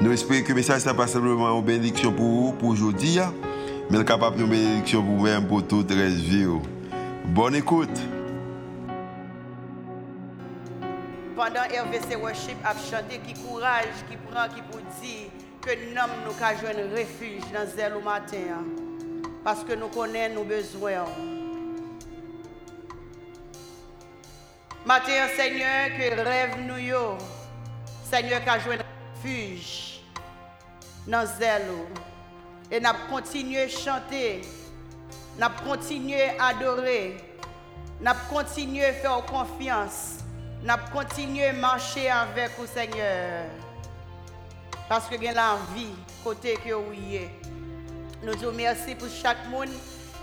[0.00, 3.18] Nous espérons que le message n'est pas simplement une bénédiction pour vous, pour aujourd'hui,
[3.90, 6.46] mais capable de bénédiction pour vous-même, pour toute la vie.
[7.24, 7.98] Bonne écoute.
[11.34, 15.30] Pendant RVC Worship a chanté, qui courage, qui prend, qui pour dire
[15.60, 18.62] que nous nous qu'à un refuge dans zèle au matin.
[19.42, 21.06] Parce que nous connaissons nos besoins.
[24.86, 27.18] Matin, Seigneur, que rêve nous.
[28.08, 28.78] Seigneur, joué un
[29.16, 29.87] refuge
[31.08, 31.62] dans zèle.
[32.70, 34.42] Et nous continuer à chanter,
[35.38, 37.16] nous continuer à adorer,
[38.00, 40.18] nous continuer à faire confiance,
[40.62, 43.46] nous continuer à marcher avec vous, Seigneur.
[44.86, 46.92] Parce que nous la vie côté que vous
[48.22, 49.68] Nous vous merci pour chaque monde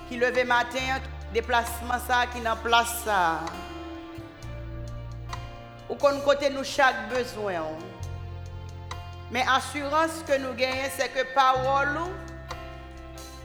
[0.08, 1.00] qui levé matin,
[1.34, 3.40] déplacement ça, qui n'a place ça.
[5.90, 7.64] Ou qu'on côté nous chaque besoin.
[9.36, 12.00] Mais assurance que nous gagnons, c'est que parole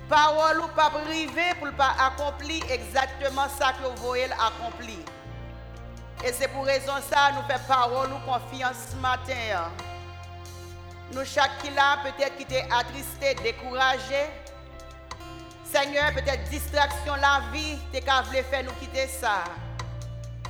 [0.08, 5.00] parole pas privé pour pas accomplir exactement ça que vous voyez accompli.
[6.24, 9.69] Et c'est pour raison ça nous faisons parole confiance ce matin.
[11.12, 14.30] Nous chaque qui là peut-être qui était attristé, découragé.
[15.64, 19.42] Seigneur, peut-être distraction la vie, t'es qu'à faire nous quitter ça.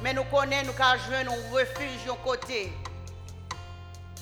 [0.02, 2.74] Mais nous connaissons, nous qu'à jouer un refuge au côté.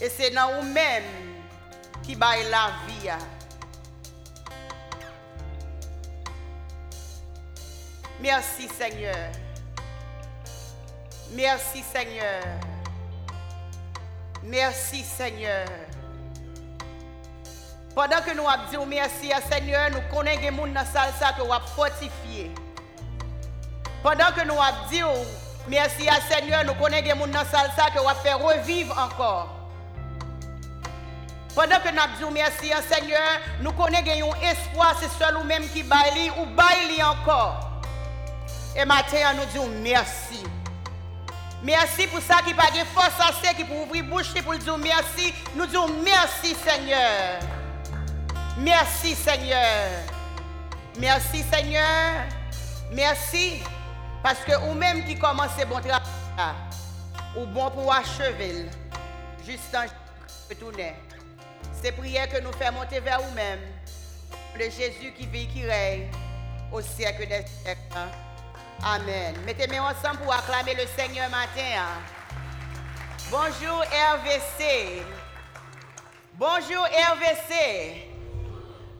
[0.00, 1.02] Et c'est dans vous-même
[2.02, 3.10] qui baille la vie.
[8.20, 9.30] Merci Seigneur.
[11.32, 12.42] Merci Seigneur.
[14.44, 15.66] Merci Seigneur.
[17.94, 21.12] Pendant que nous avons dit merci à Seigneur, nous connaissons des gens dans la salle
[21.36, 22.50] que nous avons fortifié.
[24.02, 25.02] Pendant que nous avons dit
[25.68, 28.96] merci à Seigneur, nous connaissons des gens dans la salle que nous avons fait revivre
[28.96, 29.57] encore.
[31.58, 33.18] Pendant que nous disons merci Seigneur,
[33.62, 37.82] nous connaissons un espoir, c'est seul ou même qui baille ou baille encore.
[38.76, 40.44] Et maintenant, nous disons merci.
[41.64, 45.34] Merci pour ça qui pas de force assez, qui pour ouvrir bouche pour dire merci.
[45.56, 47.40] Nous disons merci Seigneur.
[48.58, 49.88] Merci Seigneur.
[50.96, 52.28] Merci Seigneur.
[52.92, 53.64] Merci.
[54.22, 56.54] Parce que ou même qui commence bon travail,
[57.36, 58.66] ou bon pour achever,
[59.44, 59.86] juste en
[60.48, 60.94] retourner.
[61.80, 63.60] C'est prière que nous faisons monter vers vous-même.
[64.56, 66.10] Le Jésus qui vit, qui règne
[66.72, 67.80] au siècle des siècles.
[68.84, 69.34] Amen.
[69.46, 71.84] Mettez-moi ensemble pour acclamer le Seigneur matin.
[73.30, 75.02] Bonjour RVC.
[76.34, 78.17] Bonjour RVC.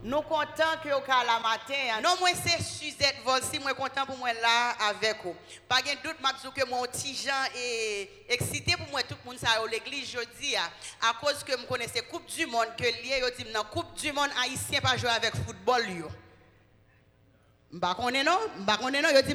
[0.09, 2.01] Nous comptons que au la matin.
[2.03, 5.37] Non, moi c'est Suzette Volsi, moi content pour moi là avec vous.
[5.69, 9.39] Pas de doute, je que mon petit Jean est excité pour moi tout le monde
[9.45, 13.53] à l'église jeudi à cause que je connaissais Coupe du monde que lié yo dit
[13.53, 15.85] dans Coupe du monde haïtien pas jouer avec football.
[17.71, 19.35] M'ba connais non, m'ba connais non, yo dit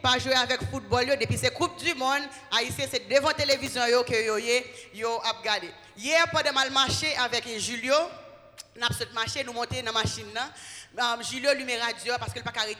[0.00, 2.22] pas jouer avec football depuis c'est Coupe du monde,
[2.56, 4.38] haïtien c'est devant télévision yo que yo
[4.94, 5.72] yo a regardé.
[5.96, 7.96] Hier pendant mal marché avec Julio
[8.76, 10.26] nous avons marché, nous monter dans la machine.
[10.98, 12.76] Um, Julio lui radio parce qu'il n'a pas carré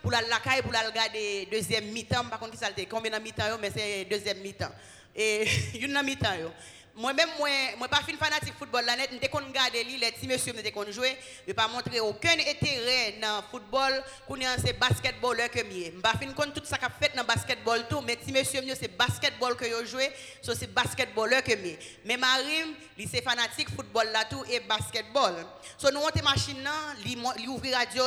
[0.00, 2.24] pour la caille pour la regarder deuxième mi-temps.
[2.24, 4.70] Par contre, ça combien de mi-temps, mais c'est deuxième mi-temps.
[5.14, 5.44] Et
[5.80, 6.52] une mi-temps.
[6.94, 7.48] Moi-même, moi,
[7.78, 10.90] moi pas fin fanatique football la net, je qu'on regarder les petits messieurs me qu'on
[10.92, 11.16] jouer,
[11.48, 15.86] je pas montrer aucun intérêt dans football, qu'on est c'est basketball que mieux.
[15.86, 19.56] Je pas fin tout ça qu'a fait dans basketball tout, mais petits messieurs c'est basketball
[19.56, 20.10] que yo joué,
[20.42, 21.76] so c'est basketball que mieux.
[22.04, 25.46] Mais Marim, lui c'est fanatique football là tout et basketball.
[25.78, 26.72] So nous monter machine là,
[27.02, 28.04] lui ouvrir radio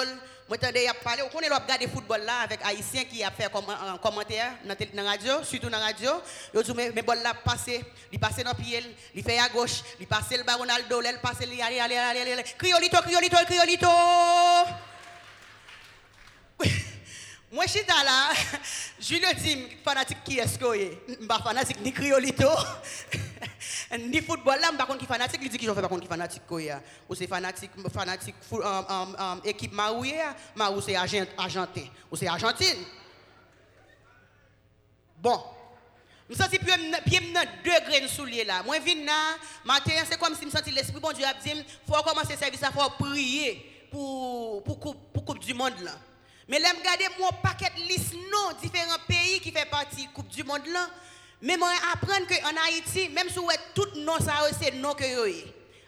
[0.48, 4.54] moi, je parlé, on connaît le football là avec Haïtien qui a fait un commentaire
[4.64, 6.12] dans la radio, surtout dans la radio.
[6.54, 10.06] Il dit, mais bol là passé, il passe dans pied, il fait à gauche, il
[10.06, 13.88] passe le Ronaldo, il passe, il allez, allez, allez, allez, criolito, criolito, criolito.
[17.56, 18.34] Moi, je suis là,
[19.00, 22.50] je lui dis, fanatique qui est-ce que Je suis fanatique ni criolito.
[23.98, 26.42] Ni football là, contre, qui fanatique, il dit que je fais qui fanatique
[27.07, 30.19] Ou c'est fanatique, fanatique um, um, um, équipe marouée,
[30.75, 32.84] ou c'est argentin, ou c'est Argentine.
[35.18, 35.42] Bon.
[36.30, 36.60] Je sens pied
[37.34, 38.63] dans deux graines souliers là.
[38.63, 42.01] Moi vinn là, matin c'est comme si me senti l'esprit bon Dieu a dit faut
[42.01, 45.92] commencer service ça faut prier pour pour pour coupe du monde là.
[46.48, 50.44] Mais là me regarder mon paquet liste non différents pays qui fait partie coupe du
[50.44, 50.88] monde là.
[51.42, 55.04] Mais moi apprendre que en Haïti même si ouais tout non ça c'est non que
[55.06, 55.26] yo.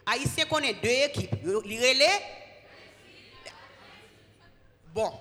[0.05, 2.21] Haïtien connaît deux équipes, li relais
[4.93, 5.11] Bon.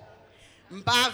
[0.71, 1.11] Je ne pas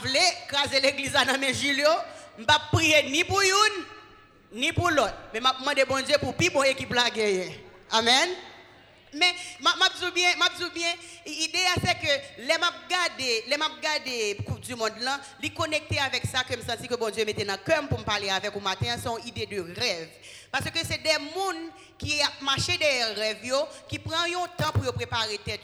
[0.48, 1.90] craser l'église dans mes Julio,
[2.38, 5.14] je ne pas prier ni pour une ni pour l'autre.
[5.34, 7.06] Mais je demande bon Dieu pour plus bon équipe la
[7.92, 8.30] Amen.
[9.16, 9.34] Mais
[10.02, 10.30] je bien,
[10.60, 10.94] je bien,
[11.26, 13.70] l'idée c'est que les m'a gardé, les m'a
[14.64, 17.58] du monde là, les connecter avec ça que je sens que bon Dieu mettait dans
[17.58, 20.10] cœur pour me parler avec vous matin, sont idée de rêve.
[20.52, 21.54] Parce que c'est des gens
[21.98, 23.52] qui marché des rêves,
[23.90, 25.62] qui prennent un temps pour préparer tête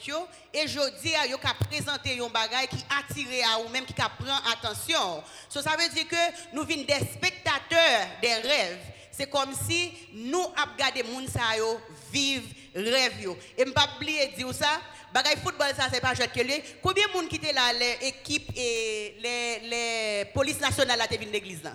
[0.54, 1.38] et je dis à yo
[1.70, 5.24] présenter un bagage qui attire à ou même qui prend attention.
[5.50, 8.80] ça veut dire que nous venons des spectateurs des rêves.
[9.20, 11.78] C'est comme si nous avons regardé les gens
[12.10, 14.80] vivre rêve Et je pas oublier dire ça.
[15.14, 16.54] Bagay football ça c'est pas juste que lui.
[16.82, 21.62] Combien de monde qui étaient là l'équipe et les les polices nationales là te l'église
[21.62, 21.74] là?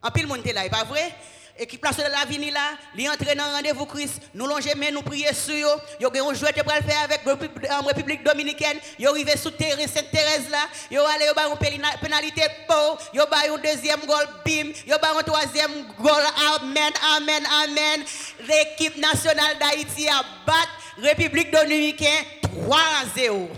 [0.00, 1.12] En pile monde là, pas vrai?
[1.56, 5.32] Équipe nationale la vini là, li entre dans rendez-vous Christ, nous longer mais nous prier
[5.32, 5.68] sur yo.
[6.00, 9.86] Yo gen un jouet pour le faire avec la République dominicaine, yo arrivé sous terrain
[9.86, 14.72] Sainte-Thérèse là, yo aller yo ba une pénalité pour, yo ba un deuxième goal bim,
[14.84, 16.24] yo ba un troisième goal
[16.56, 18.04] amen amen amen.
[18.48, 22.24] L'équipe nationale d'Haïti a battu République dominicaine
[22.66, 22.78] 3
[23.14, 23.48] 0.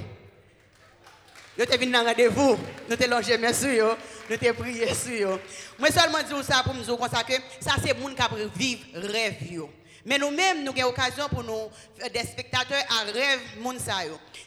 [1.59, 2.59] Yo te venu dans rendez-vous,
[2.91, 3.97] nous te longer merci yo,
[4.29, 5.39] nous te prier sur.
[5.79, 9.37] Moi seulement dire ça pour nous dire que ça c'est monde qui vivre rêve
[10.05, 11.69] Mais nous-mêmes nous avons occasion pour nous
[12.13, 13.99] des spectateurs à rêve monde ça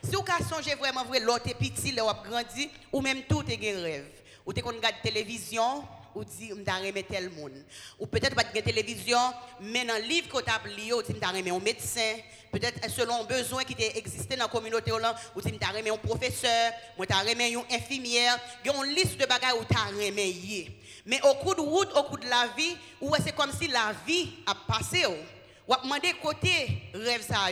[0.04, 4.06] Si vous songez vraiment vrai l'autre petit là ou grandi ou même tout est rêve.
[4.46, 5.84] Ou tu regarde télévision
[6.16, 7.64] ou dit m'ta remet tel monde
[8.00, 9.20] ou peut-être pas de télévision
[9.62, 12.16] mais dans livre que tu as lu dit m'ta remet un médecin
[12.52, 17.06] peut-être selon besoin qui existait dans la communauté ou dit m'ta remet un professeur ou
[17.06, 18.40] t'as remet une infirmière.
[18.64, 20.34] Il y a une liste de bagages où t'as remet
[21.06, 22.76] mais au cours de route au cours de la vie
[23.24, 25.74] c'est comme si la vie a passé ou?
[25.74, 27.48] A demandé côté rêve ça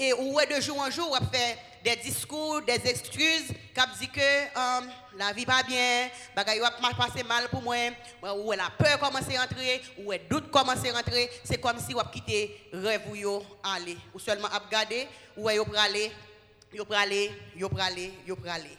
[0.00, 4.90] et de jour en jour on fait des discours, des excuses, qui dit que um,
[5.16, 7.76] la vie pas bien, bagay va passer mal pour moi,
[8.36, 11.94] ou la peur commence à rentrer, ou le doute commence à rentrer, c'est comme si
[11.94, 15.06] on quitté rêve ou aller, ou seulement à regarder,
[15.36, 16.10] ou yo aller,
[16.72, 18.76] yo aller, yo aller, yo aller.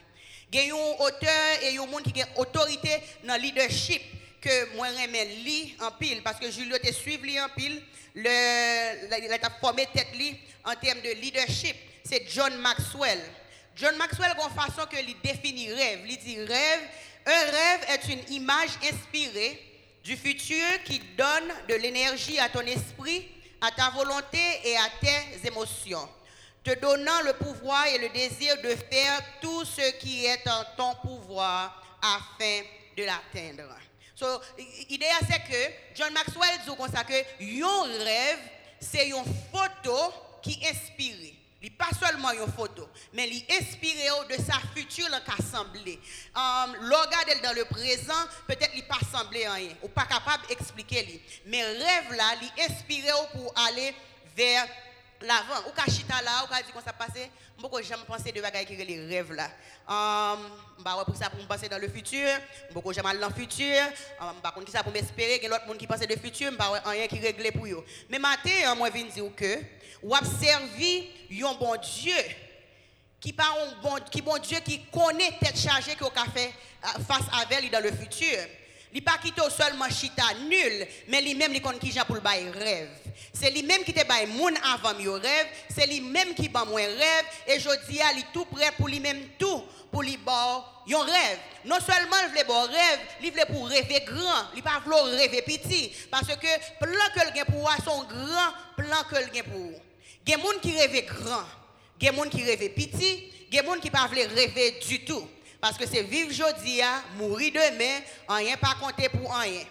[0.53, 4.01] Il y a un auteur et un monde qui a autorité dans le leadership
[4.41, 7.81] que moi j'aime li en pile parce que Julio te suivi en pile
[8.15, 10.35] le il a formé tête li
[10.65, 13.19] en termes de leadership c'est John Maxwell.
[13.75, 16.01] John Maxwell une façon que il définit rêve.
[16.05, 16.81] Il dit rêve,
[17.25, 19.59] un rêve est une image inspirée
[20.03, 23.27] du futur qui donne de l'énergie à ton esprit,
[23.61, 26.09] à ta volonté et à tes émotions,
[26.63, 30.95] te donnant le pouvoir et le désir de faire tout ce qui est en ton
[30.95, 32.61] pouvoir afin
[32.97, 33.75] de l'atteindre.
[34.21, 34.39] So,
[34.88, 38.39] l'idée c'est que John Maxwell dit que un rêve,
[38.79, 40.13] c'est une photo
[40.44, 41.33] qui inspire.
[41.75, 45.09] Pas seulement une photo, mais il inspiré de sa future
[45.39, 46.00] assemblée.
[46.35, 48.13] Um, le dans le présent,
[48.47, 49.47] peut-être il pas semblé
[49.81, 51.24] ou pas capable d'expliquer.
[51.47, 53.95] Mais rêve là, il inspiré pour aller
[54.35, 54.67] vers
[55.21, 55.68] l'avant.
[55.68, 57.29] Ou kachita là, ou ka dit qu'on ça passé,
[57.59, 59.50] beaucoup jamais pensé de bagaille qui les rêves là.
[59.88, 60.39] Um,
[60.79, 62.27] bah pour ça pour me penser dans le futur,
[62.74, 63.75] beaucoup jamais dans le futur,
[64.19, 66.81] um, par contre qui ça pour m'espérer, a l'autre monde qui pense de futur, bah
[66.86, 67.86] rien qui régler pour eux.
[68.10, 69.60] Mais matin, moi viens dire que
[70.03, 71.10] ou servi
[71.43, 72.13] un bon Dieu
[73.19, 76.51] qui pas un bon qui bon Dieu qui connaît tête chargée qu'on a fait
[76.84, 78.38] euh, face avec lui dans le futur.
[78.93, 82.89] Il pas quitté seulement chita nul, mais lui même il connaît qui pour le rêve.
[83.33, 86.65] C'est lui même qui te bail moun avant mi rêve, c'est lui même qui bat
[86.65, 90.17] moins rêve et je dis à lui tout prêt pour lui même tout pour lui
[90.17, 91.39] bon un rêve.
[91.63, 95.41] Non seulement il veut bon rêve, il veut pour rêver grand, il pas vouloir rêver
[95.41, 99.79] petit parce que plan que le pour son grand plan que le pour.
[100.25, 101.45] Des gens qui rêvent grand,
[102.00, 105.27] des gens qui rêvent petit, des gens qui ne peuvent rêver du tout.
[105.62, 106.82] Parce que c'est vivre aujourd'hui,
[107.18, 109.62] mourir demain, rien pas compter pour rien.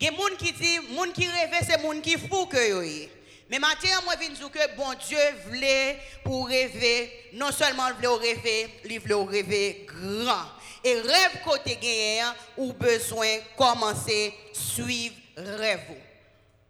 [0.00, 2.16] Il y a des gens qui disent, les gens qui rêvent, c'est les gens qui
[2.16, 3.08] fou que
[3.50, 8.32] Mais maintenant, moi, je dire que bon Dieu voulait pour rêver, non seulement il voulait
[8.32, 10.46] rêver, il voulait rêver grand.
[10.84, 15.80] Et rêve côté gagnant, ou besoin commencer suivre rêve.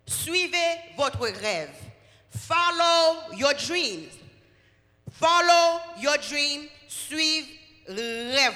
[0.07, 1.71] Suivez votre rêve.
[2.31, 4.09] Follow your dreams.
[5.11, 6.69] Follow your dream.
[6.89, 7.47] Suive
[7.87, 8.55] rêve.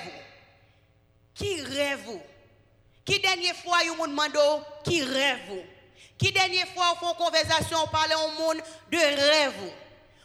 [1.34, 2.00] Qui rêve
[3.04, 4.40] Qui dernière fois vous monde mando
[4.84, 5.62] qui rêve vous?
[6.18, 9.70] Qui dernière fois vous font conversation parler au monde de rêve vous?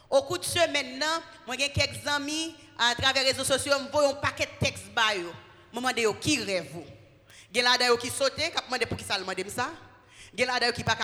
[0.10, 1.03] Au coup de semaine
[1.46, 4.89] moi j'ai quelques amis à travers les réseaux sociaux, me voyons un paquet de textes
[4.93, 5.31] ba yo.
[5.74, 6.86] Me demande qui rêve vous?
[7.53, 9.70] Gen la d'ailleurs qui saute, k'ap demande pour qui ça demande ça?
[10.38, 10.98] Gen la d'ailleurs qui pas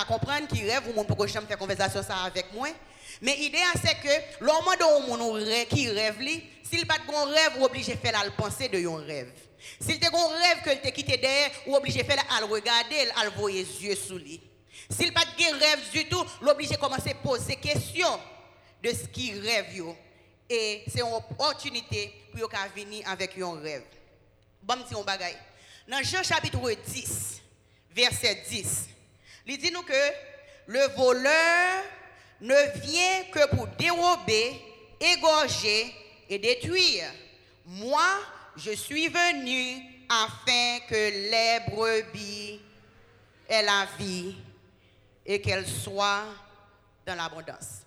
[0.50, 2.70] qui rêve ou monde pour que je faire conversation ça avec moi.
[3.22, 6.20] Mais l'idée c'est que l'homme de qui rêve
[6.64, 9.32] s'il pas de rêve ou obligé faire la penser de un rêve.
[9.80, 13.30] S'il te un rêve que te quitté derrière ou obligé faire à le regarder, le
[13.32, 14.42] voir les yeux sous lui.
[14.90, 18.20] S'il pas de rêve du tout, l'obligé commencer à poser des questions
[18.84, 19.84] de ce qu'il rêve.
[20.50, 23.84] Et c'est une opportunité pour yo venir avec un rêve.
[24.62, 25.38] Bon petit bagaille.
[25.88, 27.42] Dans Jean chapitre 10,
[27.92, 28.88] verset 10,
[29.46, 29.94] il dit nous que
[30.68, 31.84] le voleur
[32.42, 34.62] ne vient que pour dérober,
[35.00, 35.94] égorger
[36.30, 37.12] et détruire.
[37.66, 38.08] Moi,
[38.56, 42.60] je suis venu afin que les brebis
[43.50, 44.36] aient la vie
[45.26, 46.26] et qu'elles soient
[47.06, 47.82] dans l'abondance.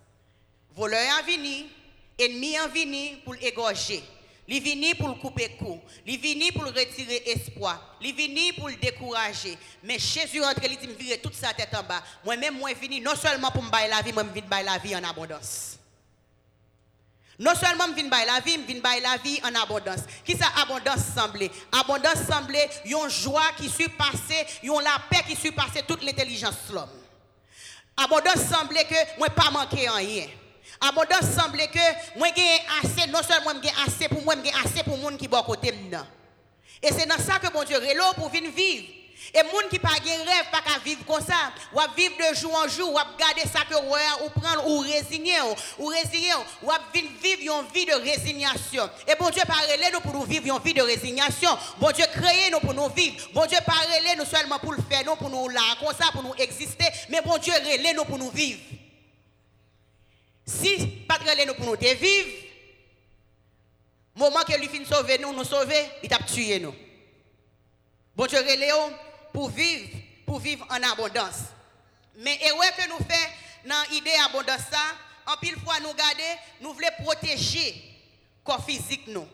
[0.74, 1.66] Voleur en venu,
[2.18, 4.02] ennemi en venu pour égorger.
[4.52, 5.80] Il venu pour le couper cou.
[6.04, 7.96] Il venu pour retirer espoir.
[8.00, 9.56] Il venu pour le décourager.
[9.84, 12.02] Mais Jésus entre, il dit, me toute sa tête en bas.
[12.24, 14.96] Moi-même, moi, venu non seulement pour me bailler la vie, moi, je viens la vie
[14.96, 15.78] en abondance.
[17.38, 20.00] Non seulement je viens la vie, je viens la vie en abondance.
[20.24, 25.84] Qui ça abondance semblait Abondance semblait une joie qui surpassait, une la paix qui surpassait
[25.86, 26.90] toute l'intelligence de l'homme.
[27.96, 30.26] Abondance semblait que moi pas manquer en rien.
[30.80, 34.96] Abondance semblait que moi j'ai assez, non seulement j'ai assez pour moi, j'ai assez pour
[34.98, 35.96] monde qui est à côté de
[36.82, 39.00] Et c'est dans ça que bon Dieu est pour vivre.
[39.34, 42.54] Et moun qui pas de rêve pas qu'à vivre comme ça, ou vivre de jour
[42.54, 45.40] en jour, ou garder ça que ou prendre ou résigner
[45.78, 48.88] ou résigner ou vivre une vie de résignation.
[49.06, 51.50] Et bon Dieu parle nous pour nous vivre une vie de résignation.
[51.78, 53.28] Bon Dieu créé nous pour nous vivre.
[53.32, 56.22] Bon Dieu parle nous seulement pour le faire, non pour nous là comme ça pour
[56.22, 58.58] nous exister, mais bon Dieu relève nous pour nous vivre.
[60.50, 62.28] Si pas relève nous pour nous vivre,
[64.16, 66.74] moment que lui fin sauver nous, nous sauver, il t'a tué nous.
[68.16, 68.74] Bon Dieu relève
[69.32, 69.88] pour vivre,
[70.26, 71.44] pour vivre en abondance.
[72.16, 73.30] Mais ouais que nous faisons
[73.66, 77.74] dans l'idée d'abondance ça, en pile fois nous garder, nous voulons protéger
[78.42, 79.28] corps physique nous.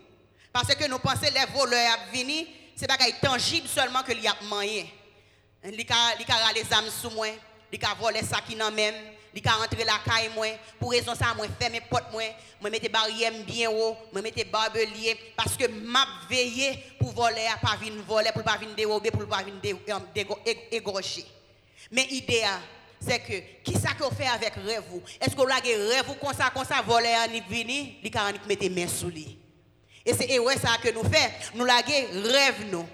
[0.52, 2.46] Parce que nous pensons que les voleurs à venir,
[2.76, 4.84] c'est pas tangible seulement que y a moyen.
[5.64, 7.28] Il y a les âmes sous moi,
[7.72, 8.94] il y a voler ça qui n'en même,
[9.36, 10.30] il ka rentrer la caille
[10.80, 12.22] pour raison ça moi fermer porte moi.
[12.58, 13.94] Moi mettre barrière bien haut.
[14.10, 15.14] Moi mettre barbelier.
[15.36, 19.42] Parce que m'a veillé pour voler pas venir voler pour pas venir dérober pour pas
[19.42, 19.76] venir
[20.72, 21.26] égorger.
[21.92, 22.44] Mais idée
[22.98, 24.82] c'est que qui ça qu'on fait avec rêve
[25.20, 27.92] est-ce que avez rêve comme ça comme ça voler en venir?
[28.02, 29.38] Il ka mettre main sous lui
[30.04, 32.88] et c'est ouais ça que nous fait nous laguer rêve nous.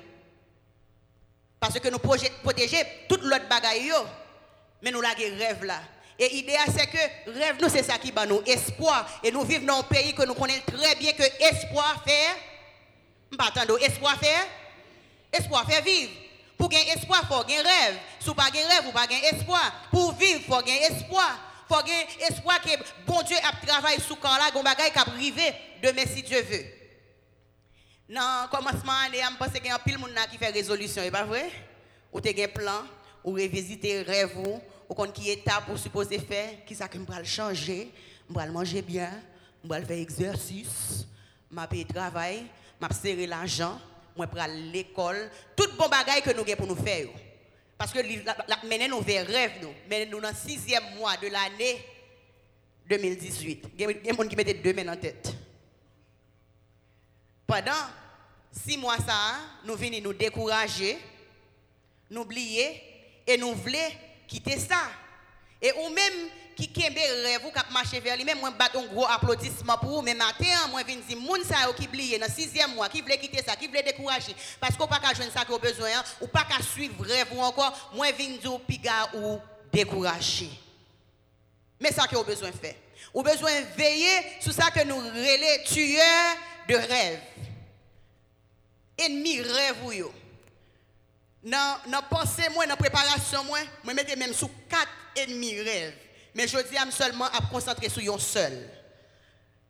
[1.61, 3.93] Parce que nous protéger toute l'autre bagaille
[4.83, 5.81] mais nous laguer rêve là
[6.19, 9.09] et l'idée, c'est que rêve, nous, c'est ça qui bat nous espoir.
[9.23, 13.37] Et nous vivons dans un pays que nous connaissons très bien que espoir fait.
[13.37, 14.49] Pas espoir fait.
[15.33, 16.13] Espoir fait vivre.
[16.59, 17.99] Pour gagner espoir, il faut gagner rêve.
[18.21, 19.73] Si vous pas gagner rêve, vous pas gagner espoir.
[19.91, 21.39] Pour vivre, il faut gagner espoir.
[21.69, 22.71] Il faut gagner espoir que
[23.07, 25.05] bon Dieu a travaillé sous corps là, qu'on bagaille qui a
[25.83, 26.65] demain si Dieu veut.
[28.09, 31.03] Dans le commencement, je pense qu'il y a un pile de monde qui fait résolution,
[31.11, 31.51] pas vrai?
[32.13, 32.85] Ou tu as un plan,
[33.25, 34.61] ou revisiter rêve, ou
[34.95, 37.91] qu'on qui étape pour supposer faire, qui ça que le changer,
[38.29, 39.11] me manger bien,
[39.65, 41.07] me faire exercice,
[41.51, 42.45] m'a payer travail,
[42.81, 43.81] m'a serrer l'argent,
[44.17, 44.41] moi pour
[44.73, 47.09] l'école, tout bon bagaille que nous avons pour nous faire.
[47.79, 47.99] Parce que
[48.67, 51.85] mener nous vers rêve nous, mais nous dans le sixième mois de l'année
[52.89, 53.65] 2018.
[53.75, 55.35] Il y a des gens qui mettent deux mains en tête.
[57.47, 57.73] Pendant
[58.51, 60.99] six mois ça, nous venons nous décourager,
[62.11, 62.83] nous oublier
[63.27, 63.79] et nous voulons
[64.33, 64.91] quitter ça.
[65.61, 68.85] Et ou même qui kembe rêve ou qui marche vers lui même moi bat un
[68.87, 72.75] gros applaudissement pour vous mais matin moi viens dire moun ça qui oublié dans sixième
[72.75, 75.59] mois qui veut quitter ça qui veut décourager parce qu'on pas qu'à joindre ça qu'on
[75.59, 79.39] besoin hein, ou pas qu'à suivre rêve ou encore moi viens dire piga ou
[79.73, 80.51] décourager.
[81.81, 82.75] Mais ça vous besoin faire
[83.15, 86.37] ou besoin veiller sur ça que nous relais tueurs
[86.69, 87.21] de rêve.
[88.99, 90.13] Ennemi rêve ou yo
[91.43, 93.45] dans la pensée, dans la préparation,
[93.85, 95.95] je mettais même sous quatre ennemis rêves.
[96.35, 98.71] Mais je dis seulement à concentrer sur un seul.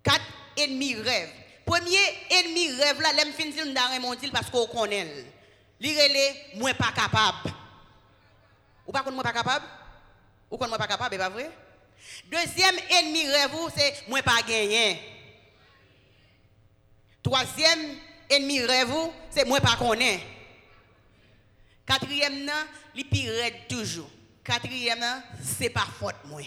[0.03, 0.25] Quatre
[0.57, 1.31] ennemis rêves.
[1.65, 1.99] Premier
[2.31, 5.25] ennemi rêve là, l'aime fin dire dans mon dit parce qu'on connaît.
[5.81, 7.55] Lirele, moi pas capable.
[8.87, 9.65] Ou pas qu'on moi pas capable?
[10.51, 11.51] Ou qu'on moi pas capable, pas vrai?
[12.31, 15.01] Deuxième ennemi rêve, c'est moi pas gagné.
[17.23, 17.97] Troisième
[18.29, 18.95] ennemi rêve,
[19.31, 20.21] c'est moi pas connaît.
[21.87, 24.11] Quatrième, nan, li pire toujours.
[24.45, 26.43] Quatrième, nan, c'est pas faute moi.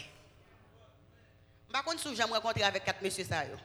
[1.72, 3.58] Par contre, si j'ai rencontré avec quatre messieurs ça yo.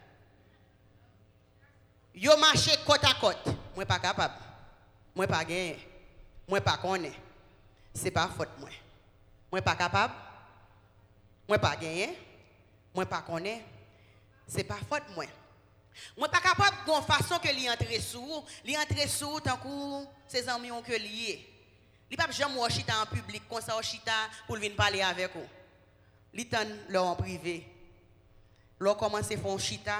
[2.14, 3.46] Yo marché côte à côte.
[3.76, 4.34] Moi pas capable.
[5.14, 5.78] Moi pas gagné.
[6.48, 7.12] Moi pas connaît.
[7.94, 8.68] C'est pas faute moi.
[9.50, 10.14] Moi pas capable.
[11.48, 12.18] Moi pas gagné.
[12.92, 13.64] Moi pas connaît.
[14.48, 15.26] C'est pas faute moi.
[16.16, 20.48] Moi pas capable de façon que li entre sous, li entre sous tant que ses
[20.48, 21.48] amis ont que lié.
[22.10, 24.12] Li pas jamais chita en public comme ça chita
[24.46, 25.46] pour venir parler avec vous.
[26.34, 27.66] Li tan leur en privé.
[28.78, 29.98] L'on commence faire chita,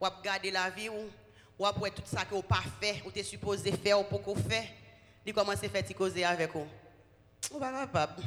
[0.00, 1.10] ou à garder la vie ou
[1.58, 4.70] ou après tout ça que vous pas fait, ou t'es supposé faire ou pas fait.
[5.26, 6.66] Li commence faire causer avec vous.
[7.50, 8.22] Ou pas capable.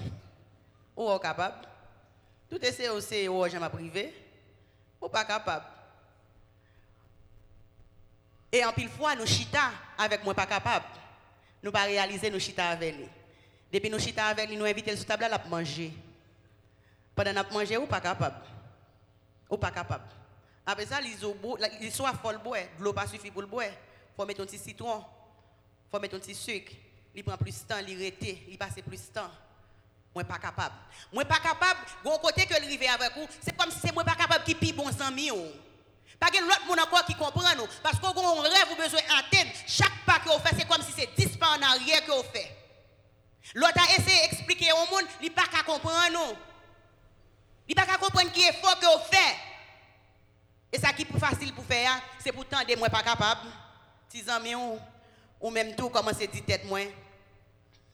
[0.96, 1.68] Ou capable.
[2.48, 4.13] Tout c'est aussi ou jamais privé.
[5.01, 5.65] Ou pas capable.
[8.51, 10.86] Et en pile fois, nous chita avec moi pas capable.
[11.63, 13.08] Nous pas réaliser nous chita avec lui.
[13.72, 15.93] Depuis nous chita avec lui, nous invitons sur table à manger.
[17.15, 18.36] Pendant nous manger, ou pas capable.
[19.50, 20.03] Ou pas capable.
[20.65, 23.72] Après ça, les soit folle boire, l'eau pas suffit pour le boire.
[24.15, 25.03] Faut mettre un petit citron,
[25.89, 26.74] faut mettre un petit sucre.
[27.15, 29.32] Il prend plus de temps, il rete, il passe plus de temps.
[30.13, 30.75] Moi pas capable.
[31.12, 34.15] Moi pas capable, bon côté que rive avec vous, c'est comme si c'est moi pas
[34.15, 35.32] capable qui pi bon ami
[36.20, 37.67] pas que l'autre monde encore qui comprend nous.
[37.82, 39.51] Parce qu'on a un rêve, vous besoin d'atteindre.
[39.67, 42.29] Chaque pas que vous faites, c'est comme si c'est 10 pas en arrière que vous
[42.34, 42.51] faites.
[43.55, 46.38] L'autre a essayé d'expliquer au monde, il n'a pas qu'à comprendre nous.
[47.67, 49.38] Il n'a pas qu'à comprendre qui est fort que vous faites.
[50.72, 53.48] Et ça qui est plus facile pour faire, c'est pourtant des moi pas capable.
[54.10, 54.79] Si amis ou,
[55.41, 56.79] ou même tout, comment c'est dit tête moi.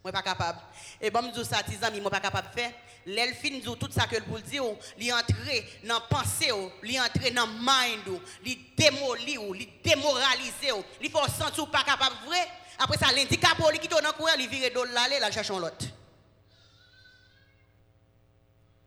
[0.03, 0.59] Moi pas capable.
[1.01, 2.71] Et bon, me dis ça, tes amis, moi pas capable de faire.
[3.05, 4.63] L'elfine dit tout ça que pour dire,
[4.97, 6.51] li entrer dans pensée,
[6.83, 12.47] li entrer dans mind, li démolir, li démoraliser, li faut sentir pas capable vrai.
[12.77, 15.85] Après ça, l'handicap li qui dans courant, li vire de l'aller, la chercher l'autre.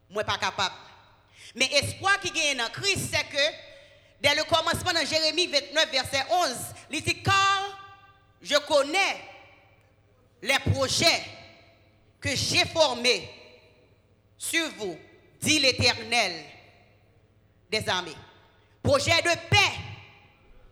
[0.09, 0.75] Moi pas capable.
[1.54, 3.57] Mais espoir qui gagne dans Christ, c'est que
[4.21, 6.57] dès le commencement dans Jérémie 29, verset 11,
[6.90, 7.78] il dit car
[8.40, 9.31] je connais
[10.43, 11.23] les projets
[12.21, 13.31] que j'ai formés
[14.37, 14.97] sur vous,
[15.41, 16.33] dit l'Éternel
[17.71, 18.17] des armées.
[18.83, 19.73] Projet de paix,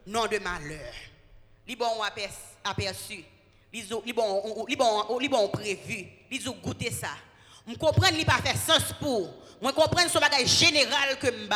[0.06, 0.92] non de malheur.
[1.66, 2.02] Les bon
[2.64, 3.24] aperçu,
[3.72, 4.66] les bon,
[5.30, 7.10] bon prévu, les ont goûté ça.
[7.68, 9.32] Je comprends qu'il pas fait sens pour.
[9.62, 11.46] Je comprends ce bagage général que je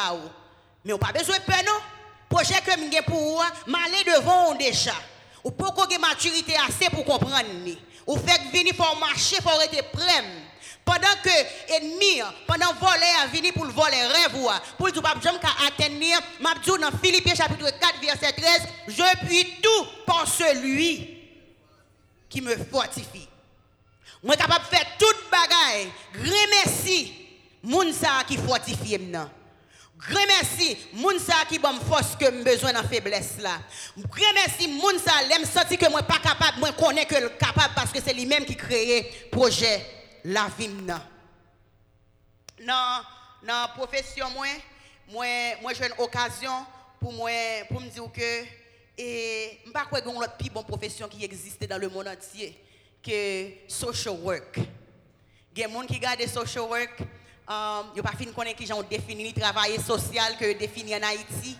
[0.84, 1.80] Mais on pas besoin de peur, non?
[2.28, 4.94] Projet que je pour m'aller devant déjà.
[5.44, 7.44] Ou pas de maturité assez pour comprendre.
[8.06, 10.24] Ou fait venir pour marcher, pour être prêt.
[10.84, 11.30] Pendant que
[11.70, 14.36] l'ennemi, pendant voler, a venu pour le voler rêve,
[14.76, 19.46] pour le pas jamais atteindre, m'a dit dans Philippiens chapitre 4, verset 13, je puis
[19.62, 21.18] tout pour celui
[22.28, 23.28] qui me fortifie.
[24.22, 25.90] Moi capable de faire toute bagaille.
[26.14, 27.12] Grand merci,
[27.62, 29.30] moun sa qui fortifie maintenant.
[29.96, 33.60] Grand merci, moun sa qui bon force que besoin dans faiblesse là.
[33.96, 37.74] Grand merci, moun sa l'aime senti que moi pas capable, moi connais que le capable
[37.74, 39.86] parce que c'est lui-même qui créé projet
[40.24, 40.68] la vie.
[42.66, 43.04] Dans
[43.42, 44.46] la profession moi,
[45.08, 45.26] moi
[45.62, 46.66] moi j'ai une occasion
[47.00, 47.30] pour moi
[47.70, 48.44] pour me dire que
[48.98, 52.60] et pas quoi une autre plus bonne profession qui existe dans le monde entier
[53.02, 54.58] que social work.
[55.56, 56.98] Il y a des gens qui regardent social work,
[57.48, 61.56] um, a pas fini connaître qui ont défini le travail social que défini en Haïti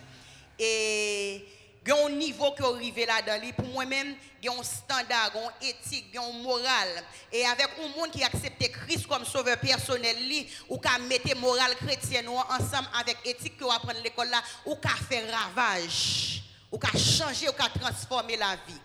[0.57, 1.45] et
[1.85, 3.47] il y a un niveau qui arrive là-dedans.
[3.55, 7.03] Pour moi-même, il y a un standard, une éthique, il y a une morale.
[7.31, 10.17] Et avec un monde qui accepte Christ comme sauveur personnel,
[10.67, 15.31] ou qui mettre morale chrétienne ensemble avec éthique que apprendre l'école là, ou qui faire
[15.31, 18.81] ravage, ou qui changer, ou qui transformer la vie.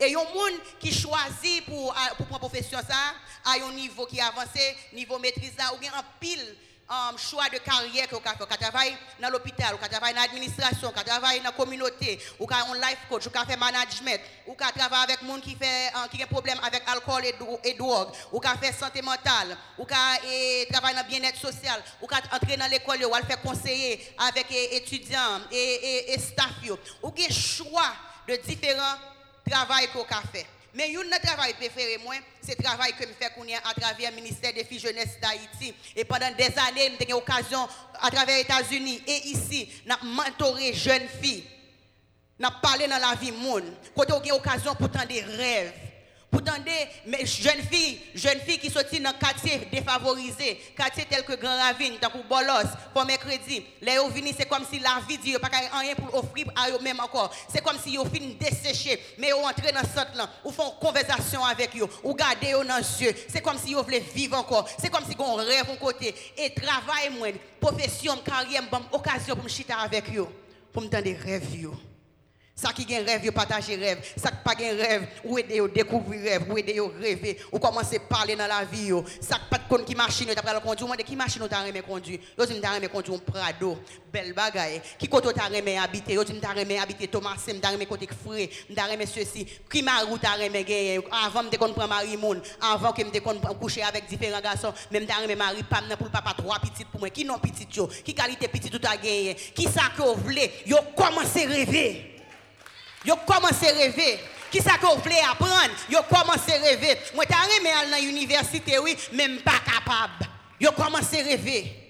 [0.00, 4.48] Et il monde qui choisit pour, pour prendre profession ça, à un niveau qui avance,
[4.92, 6.56] niveau maîtrise ou bien un pile
[6.88, 8.58] um, choix de carrière que vous avez fait.
[8.58, 12.88] travaille dans l'hôpital, vous travaille dans l'administration, vous travaille dans la communauté, vous avez un
[12.88, 16.60] life coach, vous fait management, vous travaille avec des gens qui, um, ont des problèmes
[16.62, 17.24] avec alcool
[17.64, 22.70] et, drogue, vous fait santé mentale, vous travaille dans le bien-être social, vous entrer dans
[22.70, 26.50] l'école, vous faire conseiller avec étudiants et, et, staff.
[27.02, 27.92] Vous avez choix
[28.28, 29.13] de différents
[29.50, 30.46] travaux que vous avez fait.
[30.74, 33.30] Mais un travail préféré, moi, c'est le travail que je fais
[33.64, 35.72] à travers le ministère des filles jeunesse d'Haïti.
[35.94, 37.68] Et pendant des années, j'ai eu l'occasion,
[38.00, 41.44] à travers les États-Unis et ici, de mentorer jeunes filles.
[42.40, 43.72] N'a parlé dans la vie monde.
[43.96, 45.72] Quand on a l'occasion pour des rêves
[46.34, 46.64] Pour tendre,
[47.06, 51.94] mais jeunes filles, jeunes filles qui sortent dans quartier défavorisé, quartier tel que Grand Ravine,
[52.00, 55.94] tant que Bolos, pour mercredi, les vini, c'est comme si la vie dit, pas rien
[55.94, 57.32] pour offrir à eux même encore.
[57.48, 61.44] C'est comme si yo fin desséché, mais yo entré dans ce là, ou font conversation
[61.44, 63.14] avec eux, ou garder yo dans les yeux.
[63.28, 64.68] C'est comme si yo voulez vivre encore.
[64.76, 66.12] C'est comme si on rêve un côté.
[66.36, 67.28] Et travail, moi,
[67.60, 70.26] profession, carrière, bon, occasion pour me chiter avec eux,
[70.72, 71.76] pour me tendre rêve yo.
[72.56, 73.98] Ça qui a un rêve, partager rêve.
[74.16, 77.58] Ça qui pas un rêve, ou aider à découvrir rêve, ou aider à rêver, ou
[77.58, 78.92] commencer à parler dans la vie.
[79.20, 80.86] Ça qui pas de qui machine, tu as conduire.
[80.86, 81.42] Moi, qui machine
[81.84, 83.76] conduire Yo dis t'as aimé conduire un Prado,
[84.12, 84.80] belle bagaille.
[84.96, 89.06] Qui côté t'as aimé habiter t'as aimé habiter Thomas, t'as aimé côté frère, t'as aimé
[89.06, 89.44] ceci.
[89.68, 93.54] Qui m'a route t'as aimé gagner avant me qu'on prend Marie Moun, avant que qu'on
[93.56, 97.00] coucher avec différents garçons, même t'as aimé Marie Pam pour le papa trois petites pour
[97.00, 97.10] moi.
[97.10, 97.68] Qui non petite
[98.04, 102.13] Qui qualité petite tout a gagné Qui ça que vous voulez Yo commencé à rêver.
[103.04, 104.18] Yo commencé à rêver.
[104.50, 105.70] Qui ça vous voulez apprendre?
[105.90, 106.98] Yo commencé à rêver.
[107.14, 110.30] Moi, t'as aimé aller dans l'université, oui, même pas capable.
[110.60, 111.80] Yo commencé à rêver.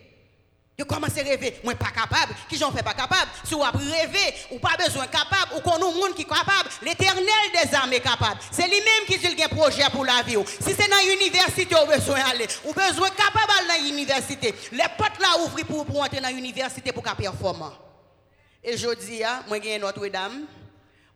[0.77, 1.61] Yo commencé à rêver.
[1.63, 2.35] Moi, pas capable.
[2.49, 3.31] Qui j'en fais pas capable?
[3.45, 7.25] Si vous rêver, ou pas besoin capable, ou qu'on a monde qui est capable, l'éternel
[7.53, 8.41] des âmes est capable.
[8.51, 10.37] C'est lui-même qui dit un projet pour la vie.
[10.47, 12.49] Si c'est dans l'université, vous besoin d'aller.
[12.65, 14.55] Ou besoin capable dans l'université.
[14.73, 17.15] Les portes là ouvrent pour, pour entrer dans l'université pour qu'à.
[18.65, 20.47] Et je dis, moi, j'ai Notre-Dame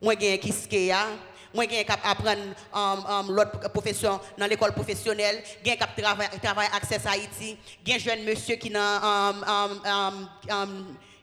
[0.00, 1.06] moi j'ai kiskeya
[1.54, 6.68] moi j'ai cap apprendre um, um, l'autre profession dans l'école professionnelle j'ai cap travail travail
[6.74, 9.78] accès Haïti j'ai jeune monsieur qui um,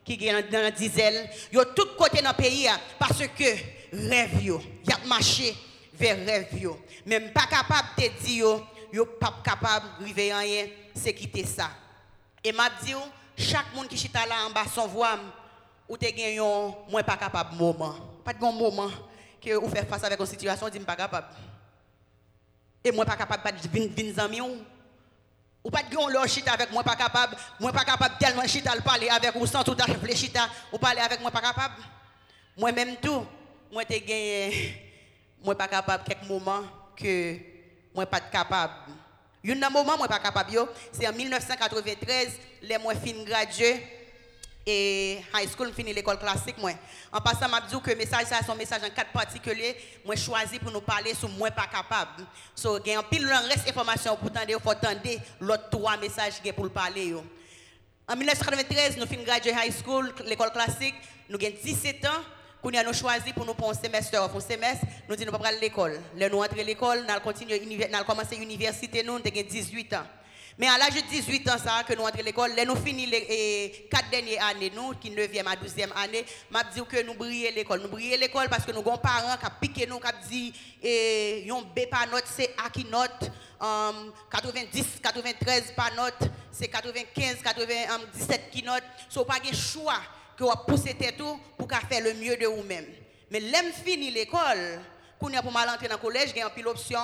[0.06, 1.30] qui est dans diesel.
[1.52, 3.56] Yo tout côté dans le pays parce que
[3.92, 5.56] rêve yo y a marché
[5.94, 6.80] vers rêve yo.
[7.06, 11.72] Même pas capable de dire yo yo pas capable river rien c'est quitter ça
[12.44, 12.94] et m'a dit
[13.38, 15.18] chaque monde qui chita là en bas son voix
[15.88, 17.96] ou te gagnon moi pas capable moment
[18.26, 18.90] pas de moment
[19.40, 21.28] que vous faites face avec une situation, dit pas capable.
[22.84, 24.42] Et moi pas capable de venir amis
[25.64, 28.76] ou pas de gon leur chita avec moi pas capable, moi pas capable tellement chita
[28.82, 31.76] parler avec vous sans tout à chita ou parler avec moi pas capable.
[32.58, 33.26] Moi même tout,
[33.72, 34.82] moi te gagné
[35.44, 36.64] moi pas capable quelques moments
[36.96, 37.38] que
[37.94, 38.74] moi pas capable.
[39.48, 40.52] Un moment moi pas capable
[40.92, 43.95] c'est en 1993 les moi fin gradué
[44.66, 46.72] et high school, fini l'école classique, moi.
[47.12, 50.58] En passant, m'a dit que le message, ça, son message en quatre particuliers, moi, choisi
[50.58, 52.26] pour nous parler sur moi pas capable.
[52.56, 55.00] So, il y a un pile reste information pour tendre, il faut attendre
[55.40, 57.14] l'autre trois messages pour parler.
[58.08, 60.96] En 1993, nous finissons gradué high school, l'école classique,
[61.30, 62.24] nous avons 17 ans.
[62.64, 65.52] Nous avons choisi pour nous pour un semestre, un semestre, nous disons nous pas à
[65.52, 66.00] l'école.
[66.16, 70.04] Nous entrons à l'école, nous avons commencé l'université, nous avons 18 ans.
[70.58, 73.88] Mais à l'âge de 18 ans, ça, que nous entrons à l'école, nous finissons les
[73.92, 77.82] 4 dernières années, nous, qui 9e à 12e année, m'a dit que nous brillons l'école.
[77.82, 81.62] Nous brillons l'école parce que nous avons parents qui piqué nous, qui dit, et, yon
[81.76, 83.30] B par note, c'est A qui note,
[84.32, 88.84] 90, 93 par note, c'est 95, 97 qui note.
[89.10, 90.00] So, pas de choix
[90.38, 92.86] que vous poussez tout pour faire le mieux de vous-même.
[93.30, 94.80] Mais l'aime fini l'école,
[95.20, 97.00] quand pour mal entrer dans le collège, il y a une pile option,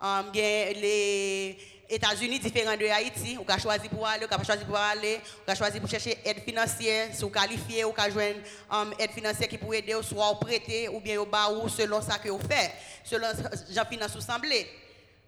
[0.00, 1.56] um, les
[1.92, 5.42] États-Unis différents de Haïti, vous avez choisi pour aller, vous avez choisi pour aller, vous
[5.50, 8.38] avez choisi pour chercher aide financière, si vous qualifiez, vous avez joindre
[8.70, 12.00] um, aide financière qui peut aider, soit vous prêter ou bien au bas ou selon
[12.00, 12.72] ça que vous faites,
[13.04, 13.26] selon
[13.70, 14.66] Jean Finance semblé.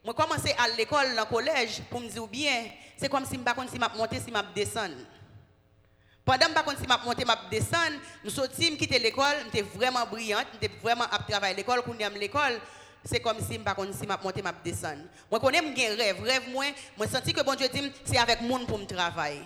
[0.03, 2.65] Moi, commencé à l'école, dans le collège, pour me dire bien,
[2.97, 4.95] c'est comme si je ne si je monter, si je descendre.
[6.25, 10.07] Pendant que je pas si je descendre, je suis sorti, je quitter l'école, j'étais vraiment
[10.07, 12.59] brillante, j'étais vraiment à travailler l'école, quand je l'école
[13.05, 15.03] c'est comme si je ne si je monter, je descendre.
[15.31, 16.23] Moi, connais mes rêve.
[16.23, 16.65] Rêve, moi,
[17.01, 19.43] je sens que bon Dieu dit, c'est avec monde pour me travailler.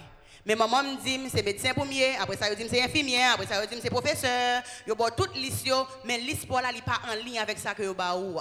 [0.47, 3.61] Mais maman me dit, c'est médecin premier, après ça, je dis, c'est infirmière, après ça,
[3.63, 4.63] je dis, c'est professeur.
[4.87, 5.69] Je vois toute liste,
[6.05, 8.41] mais liste pour là, n'est pas en ligne avec ça que je vais ou.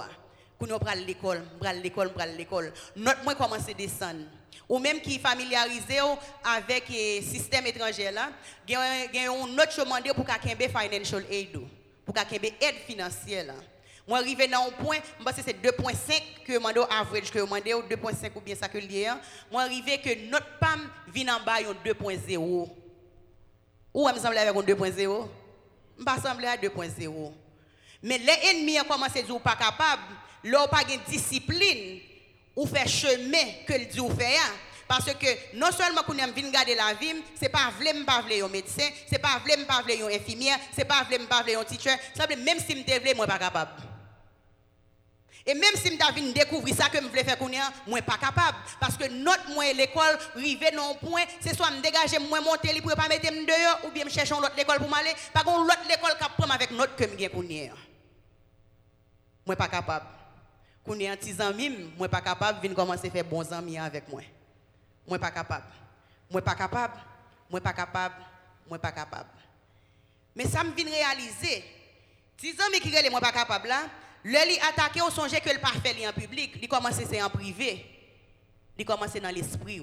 [0.58, 2.72] Quand nous prenons l'école, prenons l'école, prenons l'école.
[2.96, 4.24] Notre moi commence à descendre.
[4.68, 5.98] Ou même qui familiarisé
[6.44, 8.30] avec le système étranger là,
[8.66, 11.58] il y a un autre chemin pour qu'il financial aid,
[12.04, 13.54] pour qu'il aide financière.
[14.08, 17.44] Moi, arrivé dans un point, je que c'est 2.5 que je demande average, que je
[17.44, 19.12] demande 2.5 ou bien ça que lié.
[19.52, 22.70] Moi, arrivé que notre PAM vient en bas, 2.0.
[23.92, 25.28] Ou me semble avec un 2.0?
[25.98, 27.32] Je me semble à 2.0.
[28.02, 30.02] Mais les ennemis ont commencé à dire pas capable,
[30.42, 32.00] leur pas de discipline,
[32.56, 34.36] ou faire chemin que le dit ou fait.
[34.36, 34.54] Hein.
[34.86, 38.42] Parce que non seulement qu'on aime venir garder la vie, c'est pas vle pas vle
[38.42, 41.64] un médecin, c'est pas vle pas vle un infirmière, c'est pas vle pas vle un
[41.64, 41.94] teacher,
[42.38, 43.72] même si je vle moi pas capable.
[45.48, 48.58] Et même si je découvrir ça que je voulais faire, je ne suis pas capable.
[48.78, 52.78] Parce que notre moi l'école, arrivé dans un point, c'est soit me dégager, moi monter
[52.82, 55.14] pour ne pas mettre dehors, ou bien me chercher l'autre école pour m'aller.
[55.32, 57.24] Par contre, l'autre école qui prend avec notre que je suis.
[57.24, 57.70] Je ne
[59.46, 60.04] suis pas capable.
[60.84, 64.06] Qu'on est un petit ami, moi pas capable de commencer à faire bons amis avec
[64.06, 64.20] moi.
[65.06, 65.64] Moi pas capable.
[66.30, 66.98] Moi pas capable.
[67.48, 68.16] Moi pas capable.
[68.68, 69.30] Moi pas capable.
[70.36, 71.64] Mais ça me vient réaliser.
[72.36, 73.84] 10 amis qui ne moi pas capable là,
[74.28, 77.82] le li attaquer au songe que le parfait en public, il commence c'est en privé.
[78.76, 79.80] Il commence dans l'esprit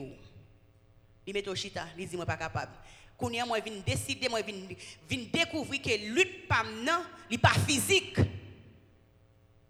[1.26, 2.72] Il met au chita, il dit moi pas capable.
[3.18, 4.68] Quand moi vinn décider, moi vinn
[5.10, 8.18] vinn découvrir que lutte pas non, il pas physique.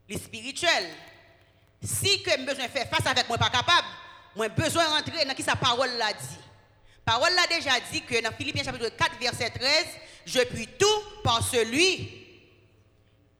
[0.09, 0.89] Il spirituel.
[1.81, 3.87] Si que besoin faire face avec moi pas capable,
[4.35, 6.37] moi besoin rentrer dans qui sa parole l'a dit.
[7.05, 9.85] Parole l'a déjà dit que dans Philippiens chapitre 4 verset 13,
[10.25, 12.24] je puis tout par celui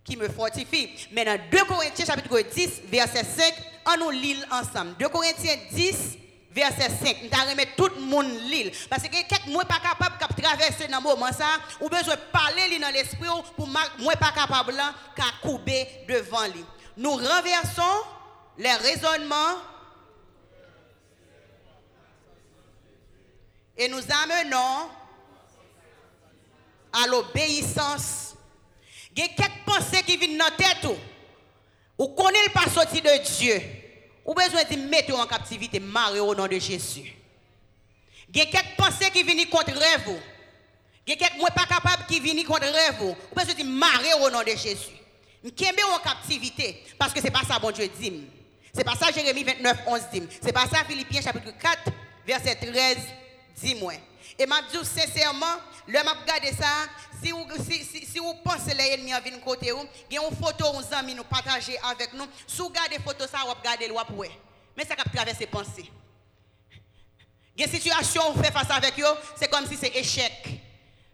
[0.06, 0.90] qui me fortifie.
[1.12, 3.54] Mais dans 2 Corinthiens chapitre 10 verset 5,
[3.88, 4.96] on nous lit ensemble.
[5.00, 6.18] 2 Corinthiens 10
[6.52, 7.18] verset 5.
[7.24, 8.72] Nous remettre tout le monde lire.
[8.90, 11.46] Parce que quelqu'un n'est pas capable de traverser dans le moment ça,
[11.82, 13.82] ou besoin de parler dans l'esprit pour moi
[14.20, 16.64] pas capable de couper devant lui.
[16.98, 18.06] Nous renversons
[18.58, 19.58] les raisonnements
[23.78, 24.90] et nous amenons
[26.94, 28.25] à l'obéissance.
[29.16, 30.88] Il y a quelques pensées qui viennent dans la tête
[31.98, 33.62] ou connaît pas sorti de Dieu.
[34.26, 37.14] Ou besoin de mettre en captivité, marre au nom de Jésus.
[38.34, 39.72] Il y a quelques pensées qui viennent contre
[40.06, 40.18] vous.
[41.08, 42.66] Il y a quelques pas capable qui viennent contre
[43.00, 43.16] vous.
[43.32, 44.96] Ou besoin de marrer au nom de Jésus.
[45.44, 48.24] M'kembe en captivité parce que c'est pas ça bon Dieu dit.
[48.74, 50.24] C'est pas ça Jérémie 29 11 dit.
[50.42, 51.84] C'est pas ça Philippiens chapitre 4
[52.26, 52.98] verset 13
[53.62, 53.78] dit.
[54.38, 55.56] Et m'a dit sincèrement,
[55.88, 56.68] le m'a regardé ça,
[57.24, 60.36] si vous, si, si, vous pensez les ennemis viennent côté vous, il y a une
[60.36, 62.28] photo, uns amis nous partager avec nous.
[62.48, 64.32] Si vous regardez photo ça, vous regardez le ouais.
[64.76, 65.90] Mais ça cap traverser pensée.
[67.56, 69.96] Il y a une situation où vous faites face avec eux, c'est comme si c'est
[69.96, 70.62] échec.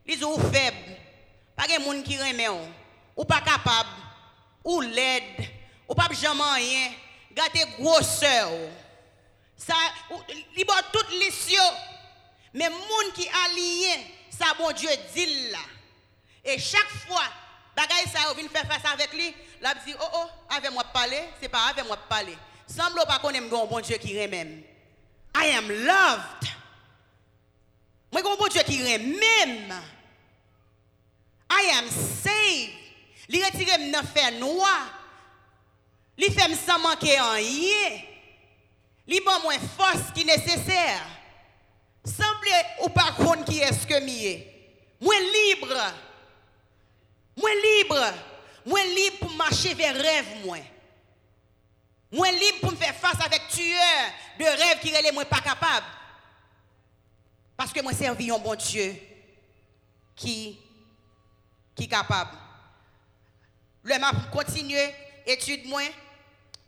[0.05, 0.97] Ils sont faibles.
[1.55, 2.47] Pas de monde qui remet
[3.15, 3.89] ou pas capable
[4.63, 5.47] ou l'aide
[5.87, 6.91] ou pas jamais rien.
[7.33, 8.49] Gardez grosseur.
[9.55, 9.75] Ça,
[10.57, 11.31] il toutes les
[12.53, 15.59] mais monde qui allié, ça bon Dieu dit là.
[16.43, 17.23] Et chaque fois,
[17.75, 21.49] bagaille ça vient faire face avec lui, là dit oh oh, avec moi parler, c'est
[21.49, 22.37] pas avec moi parler.
[22.67, 24.63] Semble pas qu'on aime bon Dieu qui même.
[25.35, 26.49] I am loved.
[28.11, 29.73] Moi bon Dieu qui même.
[31.49, 32.81] I am saved.
[33.29, 35.01] Il retire me faire noir.
[36.17, 37.17] Il fait me sans manquer
[39.19, 41.01] bon moins force qui nécessaire.
[42.03, 42.47] Semble
[42.83, 44.43] ou pas qui est-ce que mieux.
[44.99, 45.93] Moi libre.
[47.37, 48.13] Moi libre.
[48.65, 50.57] Moi libre pour marcher vers rêve moi.
[52.11, 55.85] Moi libre pour me faire face avec tueur de rêve qui est moi pas capable.
[57.55, 58.95] Parce que moi servi un bon Dieu
[60.15, 60.59] qui
[61.75, 62.37] qui est capable.
[63.83, 64.93] Le m'a continuer
[65.25, 65.83] étude moi.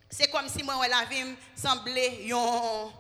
[0.10, 2.92] C'est comme si moi la vie semblait un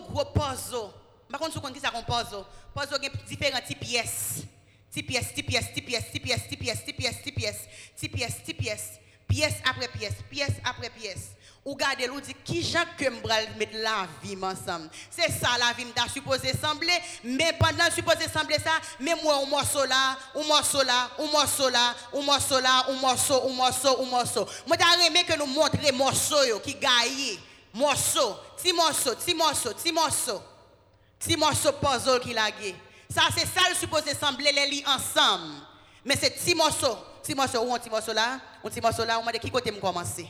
[0.00, 0.90] gros puzzle
[1.32, 2.44] par contre, vous ça qu'on pose.
[2.74, 4.42] Pose différentes pièces.
[4.90, 8.12] Petites pièces, petites pièces, petites pièces, petites pièces, petites pièces, petites pièces, petites pièces, petites
[8.12, 8.90] pièces, petites pièces,
[9.26, 11.30] pièce après pièce, pièce après pièce.
[11.64, 14.90] Ou gardez l'ou dit qui gens que m'bral mettre la vie ensemble.
[15.10, 19.46] C'est ça la vie m'ta supposé sembler, mais pendant supposé sembler ça, mais moi un
[19.46, 24.02] morceau là, un morceau là, un morceau là, un morceau là, un morceau, un morceau,
[24.02, 24.46] un morceau.
[24.66, 27.38] Moi t'a aimé que nous montrer morceau qui gagne.
[27.72, 30.42] Morceau, petit morceau, petit morceau, petit morceau.
[31.22, 32.46] Si morceau puzzle qu'il a
[33.08, 35.54] Ça, c'est ça le supposé sembler les lits ensemble.
[36.04, 36.96] Mais c'est petit morceau.
[37.22, 39.50] Petit morceau, ou un petit morceau là, un petit morceau là, on m'a dit qui
[39.50, 40.26] côté me commencer?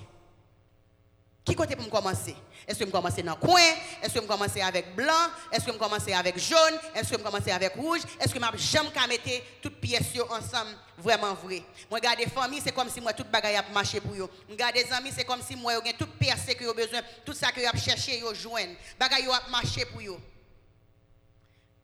[1.44, 2.36] Qui côté pour me commencer?
[2.68, 3.60] Est-ce que je commencer dans le coin?
[4.02, 5.30] Est-ce que je commencer avec blanc?
[5.50, 6.78] Est-ce que je commencer avec jaune?
[6.94, 8.02] Est-ce que je commencer avec rouge?
[8.20, 9.30] Est-ce que je jamais mettre
[9.62, 11.62] toutes pièces ensemble vraiment vrai?
[11.90, 14.30] Moi regarder famille, c'est comme si moi toute bagaille a marché pour eux.
[14.48, 17.60] Regarder amis, c'est comme si moi j'ai toute percée que j'ai besoin, tout ça que
[17.60, 18.74] j'ai cherché, yo joindre.
[19.00, 20.20] Bagaille a marché pour eux.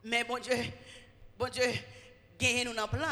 [0.09, 0.57] Mais bon Dieu,
[1.39, 1.71] bon Dieu,
[2.39, 3.05] gagne nous dans plan.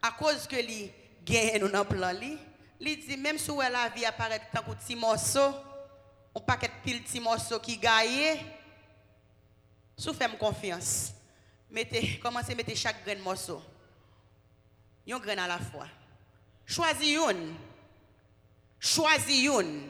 [0.00, 0.90] À cause que lui
[1.24, 2.12] gagne nous dans plan,
[2.80, 5.54] lui, dit même si la vie apparaît tant que petit morceau,
[6.34, 8.38] on paquet pile petit morceau qui gagne,
[9.94, 11.12] sous faites confiance.
[11.70, 13.62] Mettez, commencez à mettre chaque grain de morceau.
[15.10, 15.86] Un grain à la fois.
[16.64, 17.54] Choisis une.
[18.80, 19.88] Choisis une.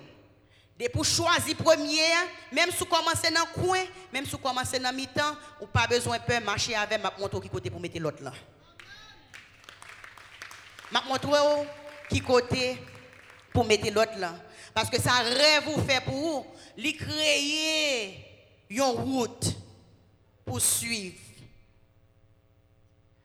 [0.78, 2.10] Et pour choisir premier,
[2.50, 5.86] même si vous commencez dans le coin, même si vous commencez dans mi-temps, vous pas
[5.86, 8.32] besoin de marcher avec ma montre qui côté pour mettre l'autre là.
[10.90, 11.66] Ma montre
[12.08, 12.78] qui côté
[13.52, 14.34] pour mettre l'autre là.
[14.74, 18.16] Parce que ça rêve vous fait pour vous, lui créer
[18.68, 19.54] une route
[20.44, 21.16] pour suivre.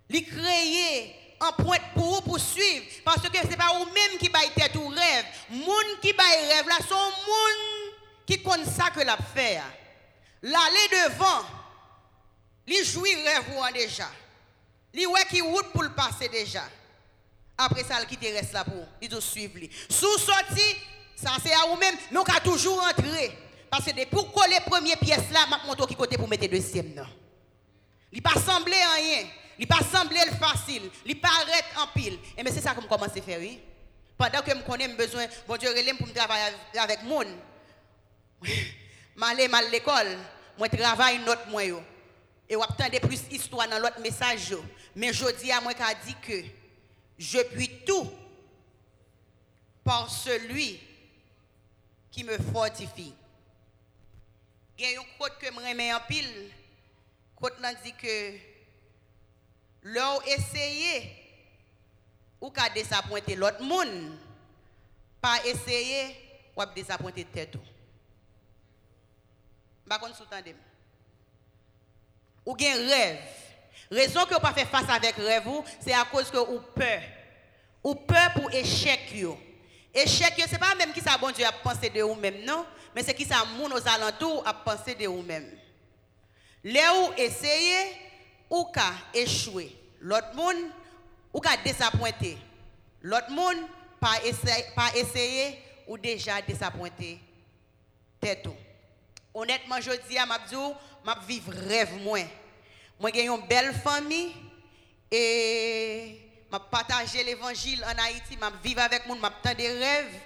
[0.09, 2.85] Lui créer en point pour vous poursuivre.
[3.03, 5.25] Parce que ce n'est pas vous-même qui baillez tête ou rêve.
[5.49, 7.93] Moun qui qui baille rêve là, son monde
[8.25, 9.61] qui connaît ça que l'a fait.
[10.41, 11.45] L'aller devant,
[12.65, 14.09] lui jouir rêve déjà.
[14.93, 16.63] Lui ouais qui route pour le passer déjà.
[17.57, 19.59] Après ça, il quitte reste là pour il doit suivre.
[19.89, 20.75] Sous sorti,
[21.15, 23.37] ça c'est à vous-même, on a toujours entrer.
[23.69, 27.05] Parce que pour coller première pièce là, m'a montre qui côté pour mettre deuxième.
[28.11, 29.27] Il pas semblé rien.
[29.59, 30.89] Il pas semblé le facile.
[31.05, 32.19] Il arrête en pile.
[32.37, 33.59] Et mais c'est ça que je commence à faire, oui.
[34.17, 37.27] Pendant que je connais besoin, bon Dieu, pour me travailler avec le monde.
[38.43, 40.17] Je mal l'école,
[40.57, 41.73] moi travaille notre moi Et
[42.49, 44.55] je des plus d'histoire dans l'autre message.
[44.95, 46.43] Mais je dis à moi qui a dit que
[47.17, 48.09] je puis tout
[49.83, 50.79] par celui
[52.11, 53.13] qui me fortifie.
[54.77, 56.51] Il y a une quote que je remets en pile.
[57.61, 58.56] Là dit que
[59.83, 61.11] l'on essayer
[62.39, 64.17] ou qu'à désappointer l'autre monde,
[65.21, 66.15] pas essayer
[66.55, 67.55] ou à désappointer tête.
[69.87, 70.55] Par contre, sous-tendez.
[72.45, 73.19] Ou bien rêve.
[73.89, 77.01] Raison que vous pas faire face avec rêve, c'est à cause que vous peur.
[77.83, 79.13] Ou peur pour échec.
[79.93, 82.65] Échec, ce n'est pas même qui ça bon Dieu a pensé de vous-même, non?
[82.93, 85.49] Mais c'est qui ça moun aux alentours a pensé de vous-même.
[86.63, 87.13] Là où
[88.49, 89.75] ou qu'à échouer.
[90.01, 90.71] L'autre monde,
[91.33, 92.37] ou qu'à désappointer.
[93.01, 93.57] L'autre monde,
[93.99, 97.19] pas essayer, pas essayer ou déjà désappointer.
[98.19, 98.47] Tête
[99.33, 100.73] Honnêtement, je dis à Mabdou,
[101.05, 102.25] je vivre rêve moins.
[102.99, 104.33] Moi, j'ai une belle famille
[105.11, 106.19] et
[106.51, 110.19] je partage l'évangile en Haïti, je vivre avec moi, je des rêves,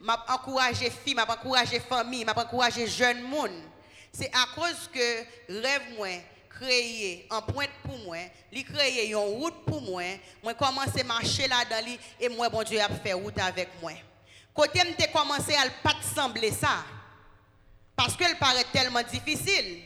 [0.00, 3.50] je encourage les filles, je encourage les familles, je encourage les jeunes monde.
[4.12, 6.18] C'est à cause que rêve moins
[6.64, 8.16] créé en pointe pour moi,
[8.52, 10.02] il créé une route pour moi,
[10.42, 13.92] moi commencé à marcher là-dedans et moi bon Dieu a fait route avec moi.
[14.54, 16.84] Côté m'te commencé à pas sembler ça.
[17.96, 19.82] Parce qu'elle paraît tellement difficile.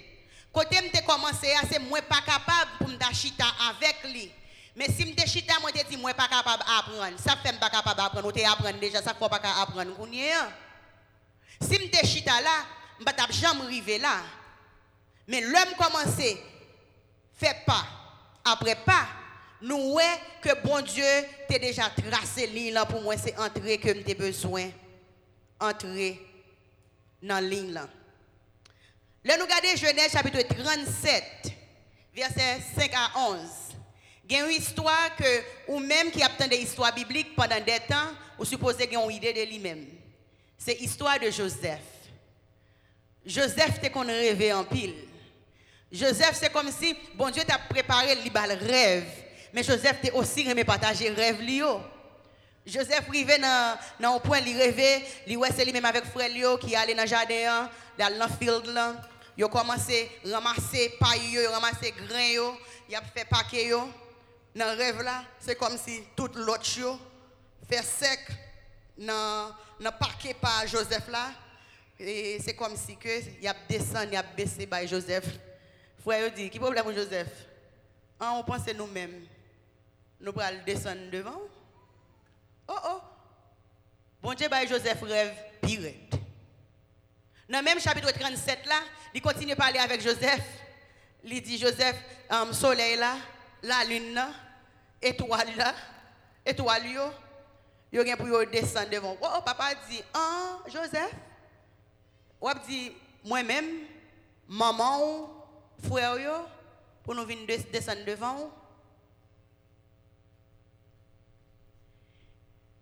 [0.53, 4.31] Côté m'te commencé à c'est moi pas capable pour m'achiter avec lui.
[4.77, 7.19] Mais si m'te chita moi te dit moi pas capable d'apprendre.
[7.19, 9.97] Ça fait pas capable d'apprendre, ou apprendre déjà, ça faut pas apprendre
[11.61, 12.65] Si m'te chita là,
[13.01, 14.17] m'pa jamais arriver là.
[15.27, 16.43] Mais l'homme commencé
[17.39, 17.87] fait pas
[18.45, 19.07] après pas
[19.61, 20.09] nous voyons
[20.41, 21.05] que bon Dieu
[21.49, 24.71] t'a déjà tracé ligne pour moi c'est entrer que j'ai besoin
[25.61, 26.21] entrer
[27.23, 27.89] dans ligne là.
[29.25, 31.25] Nous regardons Genèse chapitre 37,
[32.15, 33.41] verset 5 à 11.
[34.31, 37.81] Il y a une histoire que, ou même qui a des histoires bibliques pendant des
[37.89, 39.87] temps, ou supposez qu'il une idée de lui-même.
[40.57, 41.81] C'est l'histoire de Joseph.
[43.27, 44.95] Joseph, c'est qu'on rêvait en pile.
[45.91, 49.07] Joseph, c'est comme si, bon Dieu t'a préparé le rêve.
[49.53, 51.81] Mais Joseph t'a aussi aimé partager rêve Lio.
[52.67, 56.95] Joseph arrivé dans un point, il rêvait, il c'est lui-même avec frère Lio qui allait
[56.95, 58.79] dans le jardin, dans le field.
[59.39, 62.55] Il a commencé à ramasser paille, il a ramassé grain,
[62.89, 63.71] il a fait paquet.
[63.71, 65.03] Dans le rêve
[65.39, 66.99] c'est comme si tout l'autre
[67.71, 68.21] fait sec
[68.99, 71.31] dans le paquet par Joseph là.
[71.99, 72.99] Et c'est comme si
[73.41, 75.25] il a descendu, il a baissé par Joseph.
[76.09, 77.29] Frère dit, qui problème Joseph?
[78.19, 79.27] Ah, On pense nous-mêmes.
[80.19, 81.39] Nous allons descendre devant.
[82.67, 83.01] Oh oh.
[84.23, 85.93] Bon Dieu, bah, Joseph rêve pire.
[87.51, 88.77] Dans le même chapitre 37 là,
[89.13, 90.41] il continue à parler avec Joseph.
[91.25, 91.97] Il dit Joseph,
[92.31, 93.17] um, soleil là,
[93.63, 94.31] la lune là,
[95.03, 95.75] étoile là,
[96.47, 97.03] étoile yo,
[97.93, 99.15] yo gen pour descendre devant.
[99.21, 101.13] Oh, oh, papa dit, ah, Joseph?
[102.41, 102.93] Ou dit
[103.23, 103.67] moi-même,
[104.49, 105.38] maman,
[105.87, 106.33] frère yo,
[107.05, 108.51] pour nous venir descendre devant.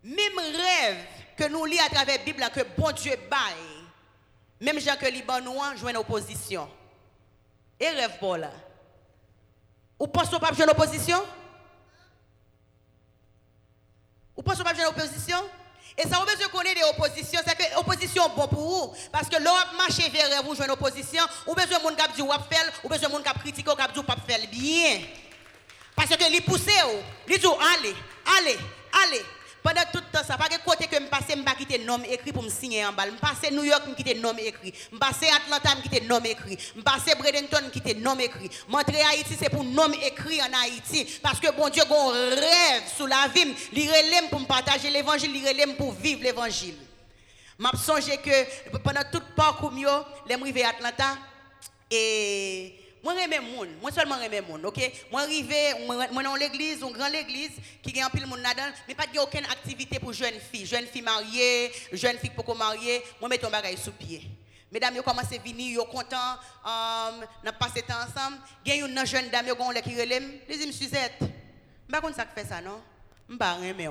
[0.03, 1.05] Même rêve
[1.35, 3.85] que nous lisons à travers la Bible que bon Dieu baille.
[4.59, 6.69] Même Jean que Liban nous joue une opposition.
[7.79, 8.51] Et rêve pas là.
[9.99, 11.23] Ou pensez pas jouer une opposition?
[14.35, 15.37] Ou pensez pas jouer une opposition?
[15.97, 17.41] Et ça, vous besoin connaître des.
[17.45, 18.93] C'est que l'opposition est bon pour vous.
[19.11, 21.23] Parce que l'homme marche vers vous, une opposition.
[21.47, 24.03] Ou besoin de monde qui dit ou faire, ou besoin de monde qui critique dit
[24.03, 25.01] pas faire bien.
[25.95, 26.61] Parce que les pousse,
[27.27, 27.95] il dit allez,
[28.37, 28.57] allez,
[29.03, 29.25] allez.
[29.67, 31.53] Pendant tout temps, ça pas que côté que je passe, je pas
[31.85, 33.11] nom écrit pour me signer en balle.
[33.13, 34.73] Je passe New York, je quitte nom écrit.
[34.93, 36.57] Je passe Atlanta, je quitte nom écrit.
[36.73, 38.49] Je passe Bradenton, je quitte nom écrit.
[38.69, 41.19] Montrer Haïti, c'est pour nom écrit en Haïti.
[41.21, 43.53] Parce que bon Dieu un rêve sous la vie.
[43.73, 46.75] Relève pour me partager l'évangile, il relève pour vivre l'évangile.
[47.59, 51.17] Je songe que pendant tout le parcours, je suis arrivé à Atlanta
[51.91, 52.73] et
[53.17, 53.69] J'aime monde.
[53.81, 54.79] Moi seulement j'aime monde, ok?
[55.11, 57.51] Moi, arrivé, moi, dans l'église, une grande église,
[57.81, 60.65] qui un pile monde là-dedans, mais pas de aucune activité pour jeunes filles.
[60.65, 63.01] Jeunes filles mariées, jeunes filles pour marier.
[63.19, 64.23] Moi, mets ton bagage sous pied.
[64.71, 68.37] Mesdames, vous commencez à venir, vous contents, um, nous passé temps ensemble.
[68.67, 69.47] A une jeune dame
[69.81, 71.29] qui relève, les dit, Suzette, sais
[71.89, 72.81] pas ça fait ça, non?
[73.29, 73.89] Je ne sais pas aimer.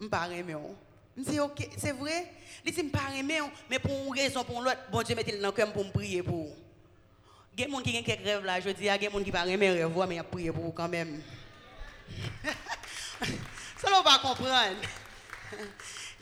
[0.00, 0.85] Je
[1.16, 1.26] pas aimer.
[1.26, 2.32] Je dis, ok, c'est vrai?
[2.64, 3.40] Il dit, je ne pas aimer,
[3.70, 6.22] mais pour une raison, pour l'autre, bon Dieu mettez dans le cœur pour me prier
[6.22, 6.54] pour vous.
[7.56, 8.98] Il y a des gens qui ont quelques rêves là, je dis, il y a
[8.98, 11.22] des gens qui ne pas aimer mais il y a prier pour vous quand même.
[13.78, 14.76] ça ne va pas comprendre.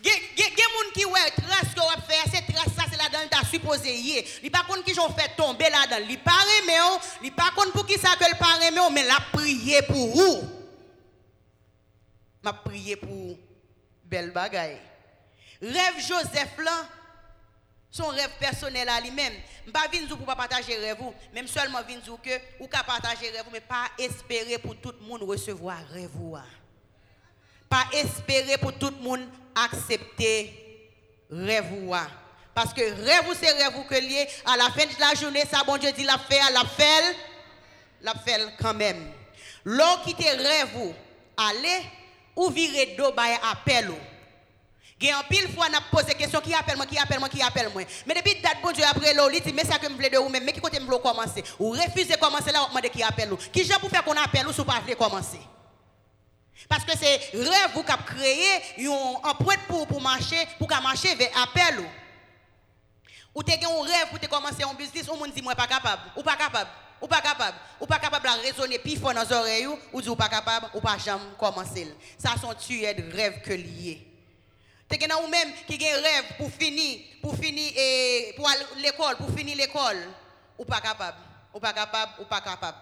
[0.05, 2.99] Il y a des gens qui ouais trace que vous fait cette trace ça c'est
[2.99, 6.18] là dedans t'a supposé y il pas contre qui j'ont fait tomber là dedans il
[6.18, 9.82] pas remet il pas contre pour qui ça que le pas remet mais la prier
[9.82, 10.42] pour vous
[12.42, 13.38] m'a prié pour
[14.14, 14.78] belle bagaille.
[15.60, 16.86] Rêve Joseph là
[17.90, 19.32] son rêve personnel à lui-même.
[19.72, 20.98] Pas venir pour pas partager rêve
[21.32, 25.22] même seulement venir que ou ka partager rêve mais pas espérer pour tout le monde
[25.22, 26.10] recevoir rêve
[27.68, 30.92] pas espérer pour tout le monde accepter
[31.30, 31.96] rêve
[32.54, 35.76] parce que rêve c'est rêve que lié à la fin de la journée ça bon
[35.76, 37.16] Dieu dit la fait la fait
[38.02, 39.10] la fait quand même.
[39.64, 40.94] L'eau qui te rêve
[41.36, 41.82] allez
[42.37, 43.95] ou virer d'eau by appel
[45.09, 47.28] y a un pile fois, on a posé question qui appelle moi, qui appelle moi,
[47.28, 47.82] qui appelle moi.
[48.07, 50.16] Mais depuis date, bon Dieu, après l'eau, il dit, mais ça que je voulais de
[50.16, 51.45] vous même, mais qui côté me commencer?
[51.59, 53.37] Ou refuser commencer là, on demande qui appelle vous.
[53.37, 55.41] Qui j'ai pour faire qu'on appelle ou si vous pas commencer?
[56.68, 58.87] Parce que c'est rêve vous qui créé
[59.24, 61.85] un point pour, pour marcher, pour marcher vers appel.
[63.35, 66.22] Ou tu as un rêve pour commencer un business, ou dit moi pas capable, ou
[66.22, 66.70] pas capable,
[67.05, 70.16] ou pas capable, ou pas capable de raisonner puis fort dans les oreilles, ou dit
[70.16, 71.94] pas capable, ou pas jamais commencer.
[72.16, 74.00] Ça sont tués de rêves que liés.
[74.88, 78.48] Tu as ou même qui a un rêve pour finir, pour finir et pour
[78.78, 79.98] l'école, pour finir l'école,
[80.59, 81.18] ou pas capable,
[81.52, 82.78] ou pas capable, ou pas capable.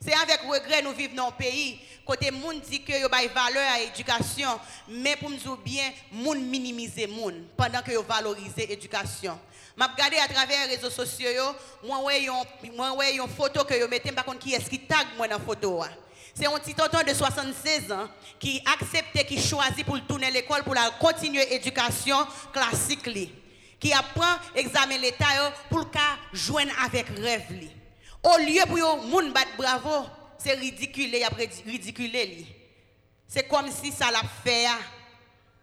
[0.00, 3.64] C'est avec regret nous vivons dans un pays côté monde dit que yo bail valeur
[3.74, 9.36] à l'éducation mais pour nous dire bien monde minimiser monde pendant que yo valoriser l'éducation.
[9.76, 11.28] M'a regardé à travers les réseaux sociaux
[11.84, 12.26] moi ouais
[12.74, 15.38] moi ouais une photo que yo mettez par contre qui est qui tag moi dans
[15.38, 15.84] photo
[16.34, 18.08] C'est un petit tonton de 76 ans
[18.38, 22.16] qui accepte qui choisit pour tourner l'école pour la continuer l'éducation
[22.52, 23.08] classique
[23.78, 25.86] qui apprend examen l'état pour
[26.32, 27.68] joindre avec rêve
[28.26, 30.06] au lieu pour yon moun bravo,
[30.38, 31.28] c'est ridicule, y a
[31.64, 32.46] ridiculé
[33.28, 34.66] C'est comme si ça l'a fait.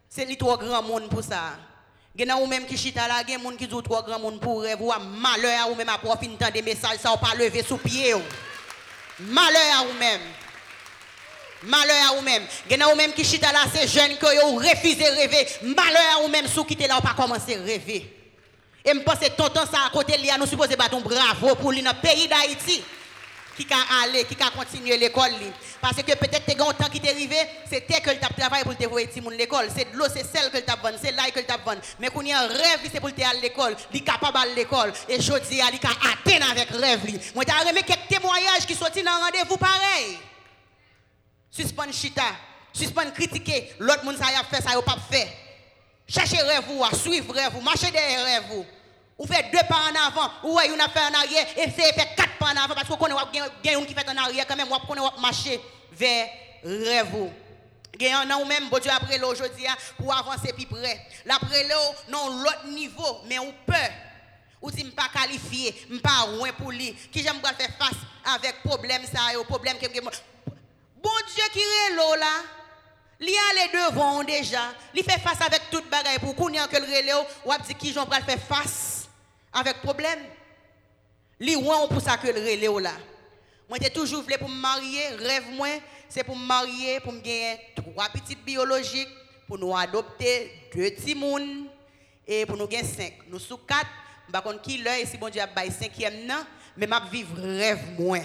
[0.07, 1.57] C'est li trop grand monde pour ça.
[2.16, 4.80] Gen ou même qui chita là, gen moun qui dit trop grand monde pour rêve
[4.80, 8.14] ou malheur ou même à profiter des messages ça ou pas lever sous pied.
[9.20, 10.22] Malheur à ou même.
[11.64, 12.43] Malheur à ou même.
[12.70, 15.47] Gen ou même qui chita là, c'est jeune que yo refusé rêver.
[15.64, 18.16] Malheur à ou même sous quitter là ou pas commencer rêver.
[18.86, 21.93] Et je pense tonton ça à côté de nous supposons battre bravo pour lui dans
[21.93, 22.84] le pays d'Haïti
[23.56, 25.32] qui a allé, qui a continué l'école.
[25.82, 27.38] Parce que peut-être que tu temps qui t'est arrivé,
[27.70, 29.01] c'était que tu as travaillé pour te voir
[29.32, 29.68] l'école.
[29.76, 31.82] C'est de l'eau, c'est celle que tu as vendu, c'est là que tu as vendu.
[31.99, 33.76] Mais il y a un rêve, c'est pour te à l'école.
[33.93, 34.93] Il est capable à l'école.
[35.08, 37.01] Et je dis, il a atteint avec rêve.
[37.36, 40.18] Moi, j'ai remis quelques témoignages qui sont dans un rendez-vous pareil.
[41.51, 42.24] Suspend chita,
[42.72, 43.74] suspend critiquer.
[43.80, 45.28] L'autre monde, ça a fait, ça n'a pas fait.
[46.08, 48.66] Cherchez rêve, suivre rêve, marchez derrière rêve.
[49.18, 52.16] Ou fait deux pas en avant, ou ouais, a fait en arrière, et c'est fait
[52.16, 54.80] quatre pas en avant, parce qu'on connaît quelqu'un qui fait en arrière quand même, on
[54.80, 55.61] connaît marcher
[55.91, 56.28] vers
[56.64, 57.32] rêve.
[57.95, 60.99] Gagnant non même, bon Dieu, après l'aujourd'hui, hein, pour avancer plus près.
[61.26, 63.74] L'après l'eau, non, l'autre niveau, mais on peut.
[64.61, 66.93] Ou dit, pas qualifié, pas loin pour lui.
[67.11, 67.99] Qui j'aime faire face
[68.36, 72.41] avec problème ça, au problème que Bon Dieu qui est l'eau là?
[73.20, 74.74] Il y a les devant déjà.
[74.95, 77.14] Il fait face avec toute bagaille pour qu'on que le relais
[77.45, 79.03] ou dit qui j'en faire face?
[79.54, 80.20] Avec problème.
[81.39, 82.93] Li on pour ça que le relais là.
[83.70, 85.68] Moi j'ai toujours voulu pour me marier, rêve moi,
[86.10, 89.10] c'est pour me marier, pour me gagner trois petites biologiques,
[89.47, 91.68] pour nous adopter deux petits moun
[92.28, 93.14] et pour nous gagner cinq.
[93.28, 93.89] Nous sous quatre,
[94.32, 96.45] par contre qui l'heure si bon Dieu a bail cinquième non,
[96.78, 98.20] mais m'a vivre rêve moi.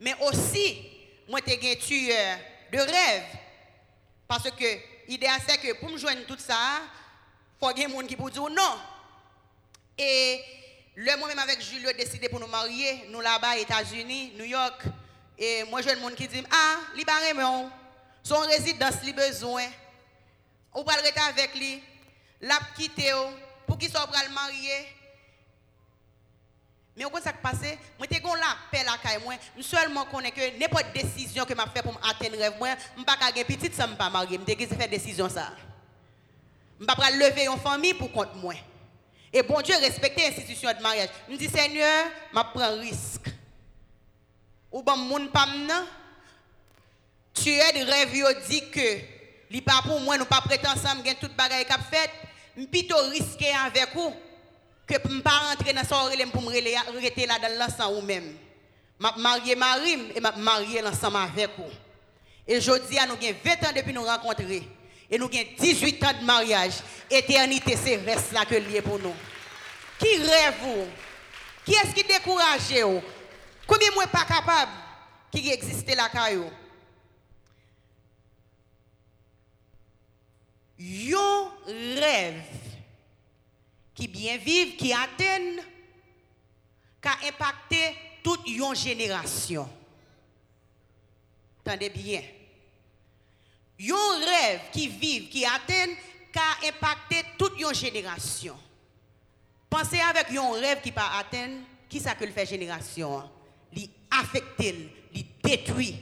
[0.00, 0.82] Mais aussi
[1.28, 2.38] moi j'ai gagné tueur
[2.72, 3.24] de rêve
[4.28, 4.64] parce que
[5.08, 6.54] l'idée c'est que pour me joindre tout ça,
[6.84, 8.91] il faut des gens qui pour non.
[9.98, 10.40] Et
[10.96, 14.82] le moi-même avec Julio décidé pour nous marier, nous là-bas, États-Unis, New York.
[15.38, 17.20] Et moi, j'ai le monde qui dit Ah, il pas
[18.22, 19.64] son résidence, il besoin.
[20.74, 21.82] On va rester avec lui,
[22.40, 23.12] l'a quitter
[23.66, 24.86] pour qu'il soit le marier.
[26.96, 27.56] Mais au ce qui passe,
[27.98, 31.66] moi te gon la paix la caille moi, seulement connais que n'importe décision que m'a
[31.66, 32.68] fait pour atteindre rêve moi,
[32.98, 35.52] m'pas ka gen petite ça m'pas marier, décision ça.
[36.86, 38.54] Pas lever une famille pour compte moi.
[39.32, 41.08] Et bon Dieu respecte l'institution de mariage.
[41.30, 43.30] Je dis, Seigneur, je prends risque.
[44.70, 45.28] Ou bon, moun
[45.66, 45.84] nan,
[47.34, 48.98] tu es de rêve, dit que,
[49.50, 52.10] li pas pour moi, nous pas prêter ensemble, gen tout bagaille qu'a fait,
[52.70, 54.14] plutôt risquer avec vous,
[54.86, 58.34] que je ne pas rentrer dans son pour me rester là dans l'ensemble ou même.
[58.98, 61.70] Je marié Marim et je marié l'ensemble avec vous.
[62.48, 64.62] Et aujourd'hui, nous avons 20 ans depuis nous rencontrer.
[65.12, 66.72] Et nous avons 18 ans de mariage.
[67.10, 69.14] Éternité, c'est reste là que lié pour nous.
[69.98, 70.86] Qui rêve vous?
[71.66, 73.02] Qui est-ce qui décourage vous?
[73.66, 74.72] Combien de pas capable
[75.30, 76.50] qui existe là caillou?
[80.78, 82.42] Yon rêve
[83.94, 85.62] qui bien vivent, qui atteignent,
[87.02, 89.68] qui a impacté toute une génération.
[91.64, 92.22] Attendez bien.
[93.78, 95.96] Yon rêve qui vivent, qui atteignent,
[96.32, 98.56] qui a impacté toute une génération.
[99.68, 103.28] Pensez avec yon rêve qui pas atteint, qui ça que le fait génération?
[103.72, 105.96] Li affecté, li détruit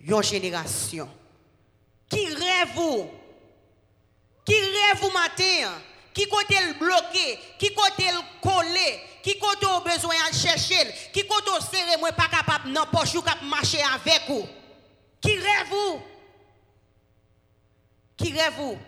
[0.00, 1.08] une génération.
[2.08, 3.10] Qui rêve vous?
[4.44, 5.80] Qui rêve vous matin?
[6.14, 7.38] Qui côté le bloqué?
[7.58, 9.00] Qui côté le collé?
[9.22, 10.92] Qui côté au besoin de chercher?
[11.12, 14.46] Qui côté au serré, moi pas capable non poche ou cap marcher avec vous?
[15.20, 16.00] Qui rêve vous?
[18.20, 18.78] Qui rêve vous?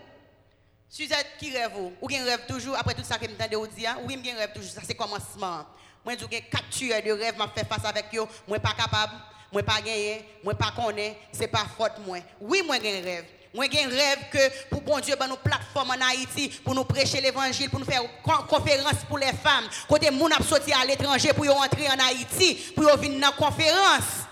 [0.89, 1.91] Suzette, qui rêve vous?
[2.01, 3.95] Ou bien rêve toujours après tout ça que je dire?
[4.03, 5.65] Ou bien rêve toujours, ça c'est commencement.
[6.05, 8.27] Moi, je suis quatre tueurs de rêve, je fais face avec eux.
[8.47, 9.13] Moi, pas capable,
[9.51, 12.19] moi, pas gagné, moi, pas connaît, c'est pas faute, moi.
[12.39, 13.25] Oui, moi, j'ai rêve.
[13.55, 16.83] Moi, j'ai un rêve que pour bon Dieu, ben, nous plateforme en Haïti pour nous
[16.83, 18.03] prêcher l'évangile, pour nous faire
[18.47, 19.67] conférence pour les femmes.
[19.87, 24.27] Côté moun a sorti à l'étranger pour entrer en Haïti, pour venir dans conférence.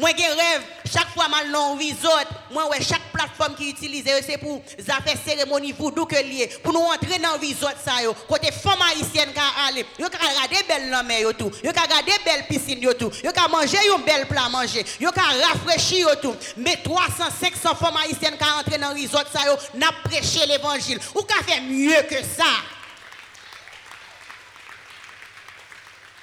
[0.00, 4.38] Moi, j'ai rêve, chaque fois mal non resort, moi, ouais, chaque plateforme qui utilise, c'est
[4.38, 8.14] pour faire cérémonie voodoo que lié, pour nous entrer dans resort, ça, yo.
[8.26, 12.18] Côté femme haïtienne qui aller, yo ka regarder belle lame yo tout, yo ka regarder
[12.24, 16.14] belle piscine yo tout, yo ka manger un bel plat manger, yo ka rafraîchir yo
[16.16, 16.34] tout.
[16.56, 20.98] Mais 300, 500 femmes haïtiennes qui entrer dans resort, ça, yo, n'a prêché l'évangile.
[21.14, 22.44] Ou ka fait mieux que ça?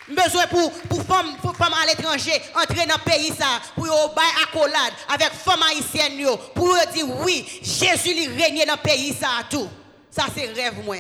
[0.10, 3.94] Besoin pour pour femmes pour femmes à l'étranger entrer dans le pays ça pour yo
[4.16, 9.14] bail accolade avec femmes haïtiennes yo pour dire oui Jésus lui règne dans le pays
[9.14, 9.70] ça tout.
[10.10, 10.98] Ça c'est rêve moi.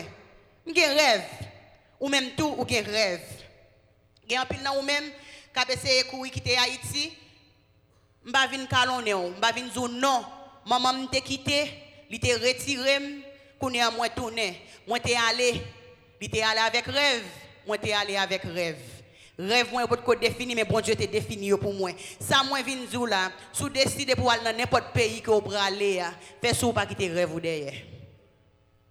[0.75, 1.23] J'ai rêve.
[1.99, 3.21] Ou même tout ou gen rêve.
[4.29, 5.09] Gen pile nan ou même
[5.53, 7.13] qui essayé courir quitter Haïti
[8.25, 10.25] m'pa vinn calonner m'pa vinn dire non.
[10.65, 11.71] Maman m'te quitté
[12.09, 12.99] il te retiré
[13.59, 15.61] connait moi tourner moi t'es allé
[16.19, 17.23] il t'est allé avec rêve.
[17.65, 18.77] Moi t'es allé avec rêve
[19.39, 21.91] Rêve moi pour défini mais bon Dieu te défini pour moi.
[22.19, 26.01] Ça moi vinn dire là, sous décider pour aller dans n'importe pays que vous aller,
[26.41, 27.73] fais sous pas quitter rêve ou derrière.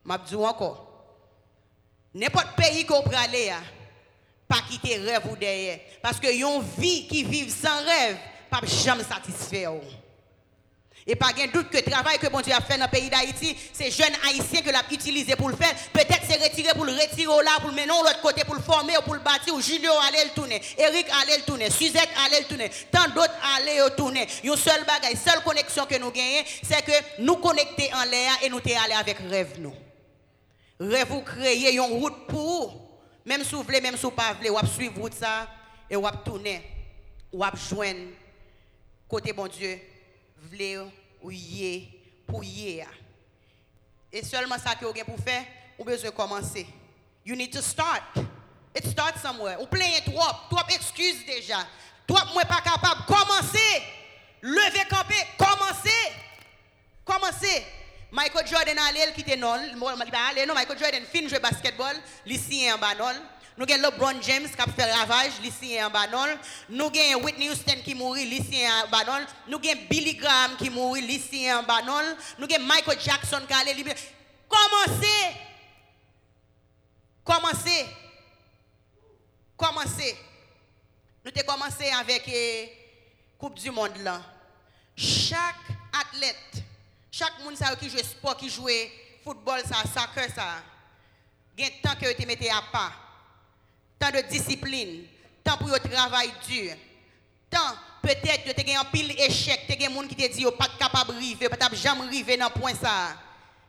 [0.04, 0.86] M'a dit encore.
[2.14, 3.52] N'importe pays que vous aller,
[4.46, 8.16] pas quitter rêve ou derrière parce que yon vie qui vivent sans rêve,
[8.48, 9.66] pas jamais satisfait.
[11.08, 13.08] Et pas de doute que le travail que bon Dieu a fait dans le pays
[13.08, 15.72] d'Haïti, c'est jeunes haïtiens que l'a utilisé pour le faire.
[15.92, 18.94] Peut-être c'est retiré pour le retirer là, pour le mener l'autre côté, pour le former,
[19.04, 22.46] pour le bâtir, ou Julio allait le tourner, Eric allait le tourner, Suzette allait le
[22.46, 24.26] tourner, tant d'autres allaient le tourner.
[24.42, 28.48] Une seule bagaille, seule connexion que nous gagnons, c'est que nous connecter en l'air et
[28.48, 29.74] nous allés avec rêve nous.
[30.80, 32.80] Rêve vous créer une route pour vous.
[33.24, 35.48] Même si vous voulez, même si vous ne pas voulez, vous suivre route ça
[35.88, 36.62] et vous tourner,
[37.32, 38.08] vous joindre
[39.08, 39.80] côté bon Dieu
[40.36, 40.90] vle
[41.22, 41.30] ou
[42.26, 42.86] pour yé.
[44.12, 45.44] Et seulement ça que vous avez pour faire,
[45.78, 46.66] vous avez besoin de commencer.
[47.24, 48.02] You need to start.
[48.74, 49.60] It starts somewhere.
[49.60, 51.66] Ou plein trop, trop excuses déjà.
[52.06, 53.04] Toi, moi pas capable.
[53.06, 53.82] Commencez.
[54.42, 56.12] Levez camper, commencez.
[57.04, 57.64] Commencez.
[58.12, 62.94] Michael Jordan allait quitter non, non Michael Jordan fin jouer basketball, lycéen en bas
[63.58, 66.38] nous avons LeBron James qui a fait ravage, lycéen en Banon.
[66.68, 69.24] Nous avons Whitney Houston qui mourit, lycéen en Banon.
[69.48, 72.16] Nous avons Billy Graham qui mourit, lycéen en Banon.
[72.38, 73.96] Nous avons Michael Jackson qui allait libérer.
[74.46, 75.36] Commencez.
[77.24, 77.86] Commencez.
[79.56, 80.16] Commencez.
[81.24, 82.72] Nous avons commencé avec la eh,
[83.38, 84.20] Coupe du Monde là.
[84.94, 85.64] Chaque
[85.98, 86.62] athlète,
[87.10, 88.68] chaque monde qui joue sport, qui joue
[89.24, 90.62] football, ça, soccer, ça,
[91.56, 93.05] il y a que vous mettez à part
[93.98, 95.04] tant de discipline,
[95.42, 96.74] tant pour le travail dur,
[97.50, 100.50] tant peut-être que tu as un pile échec, tu as des gens qui te disent
[100.58, 103.16] pas capable de arriver, pas jamais arriver dans point ça.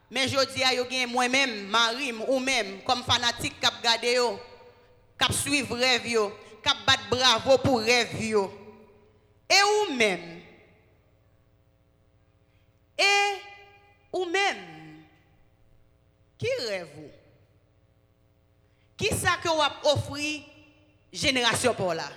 [0.09, 4.39] Mais je dis à moi-même, Marim ou même comme fanatique qui yo,
[5.19, 8.15] qui suivre rêve qui battre bravo pour rêve.
[9.49, 10.41] Et ou même
[12.97, 13.41] et
[14.11, 15.05] ou même
[16.37, 17.16] qui rêve vous?
[18.97, 20.41] Que vous offrir
[21.11, 22.09] génération pour là?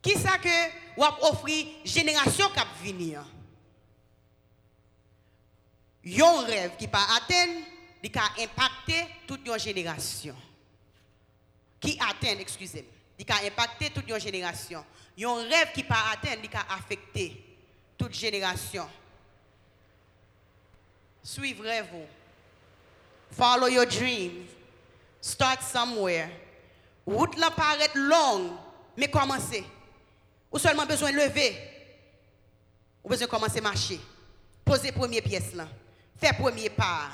[0.00, 0.48] Qui ça que
[0.96, 3.24] vous offrir génération qui venir
[6.04, 7.60] Un rêve qui pas atteindre,
[8.02, 10.36] il va impacter toute une génération.
[11.80, 14.84] Qui atteint, excusez-moi, il va impacter toute une génération.
[15.22, 17.44] Un rêve qui pas atteindre, il va affecter
[17.98, 18.88] toute génération.
[21.22, 22.06] Suivrez-vous.
[23.32, 24.48] Follow your dreams.
[25.20, 26.28] Start somewhere.
[27.06, 28.52] Route la paraît longue,
[28.96, 29.64] mais commencez.
[30.52, 31.56] Ou seulement besoin de lever.
[33.04, 34.00] Ou besoin de commencer à marcher.
[34.64, 35.66] Poser première pièce là.
[36.16, 37.08] Faire premier pas.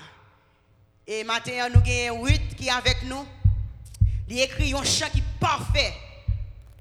[1.07, 3.25] Et maintenant, nous avons Ruth qui est avec nous.
[4.29, 5.95] Il écrit un chant qui est parfait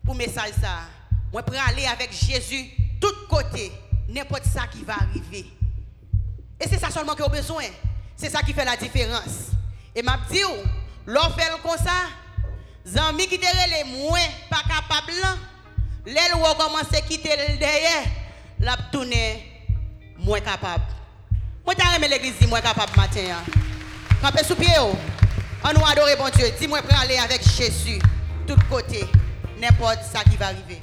[0.03, 0.79] pour message ça.
[1.31, 2.69] Moi, pour aller avec Jésus,
[2.99, 3.71] tout côté,
[4.09, 5.45] n'importe ça qui va arriver.
[6.59, 7.65] Et c'est ça seulement qu'on a besoin.
[8.15, 9.51] C'est ça qui fait la différence.
[9.93, 10.41] Et m'a dit,
[11.07, 12.09] l'on fait comme ça,
[12.85, 15.13] Zami qui te les moins pas capable,
[16.05, 18.03] l'aile ou commence à quitter le derrière,
[18.59, 19.51] l'a tourner
[20.17, 20.83] moins capable.
[21.65, 23.21] Moi, t'as l'église moins capable matin.
[24.21, 26.47] Campez sous pied, on nous adore bon Dieu.
[26.59, 27.99] Dis-moi pour aller avec Jésus,
[28.47, 29.05] tout côté,
[29.59, 30.79] n'importe ça qui va arriver.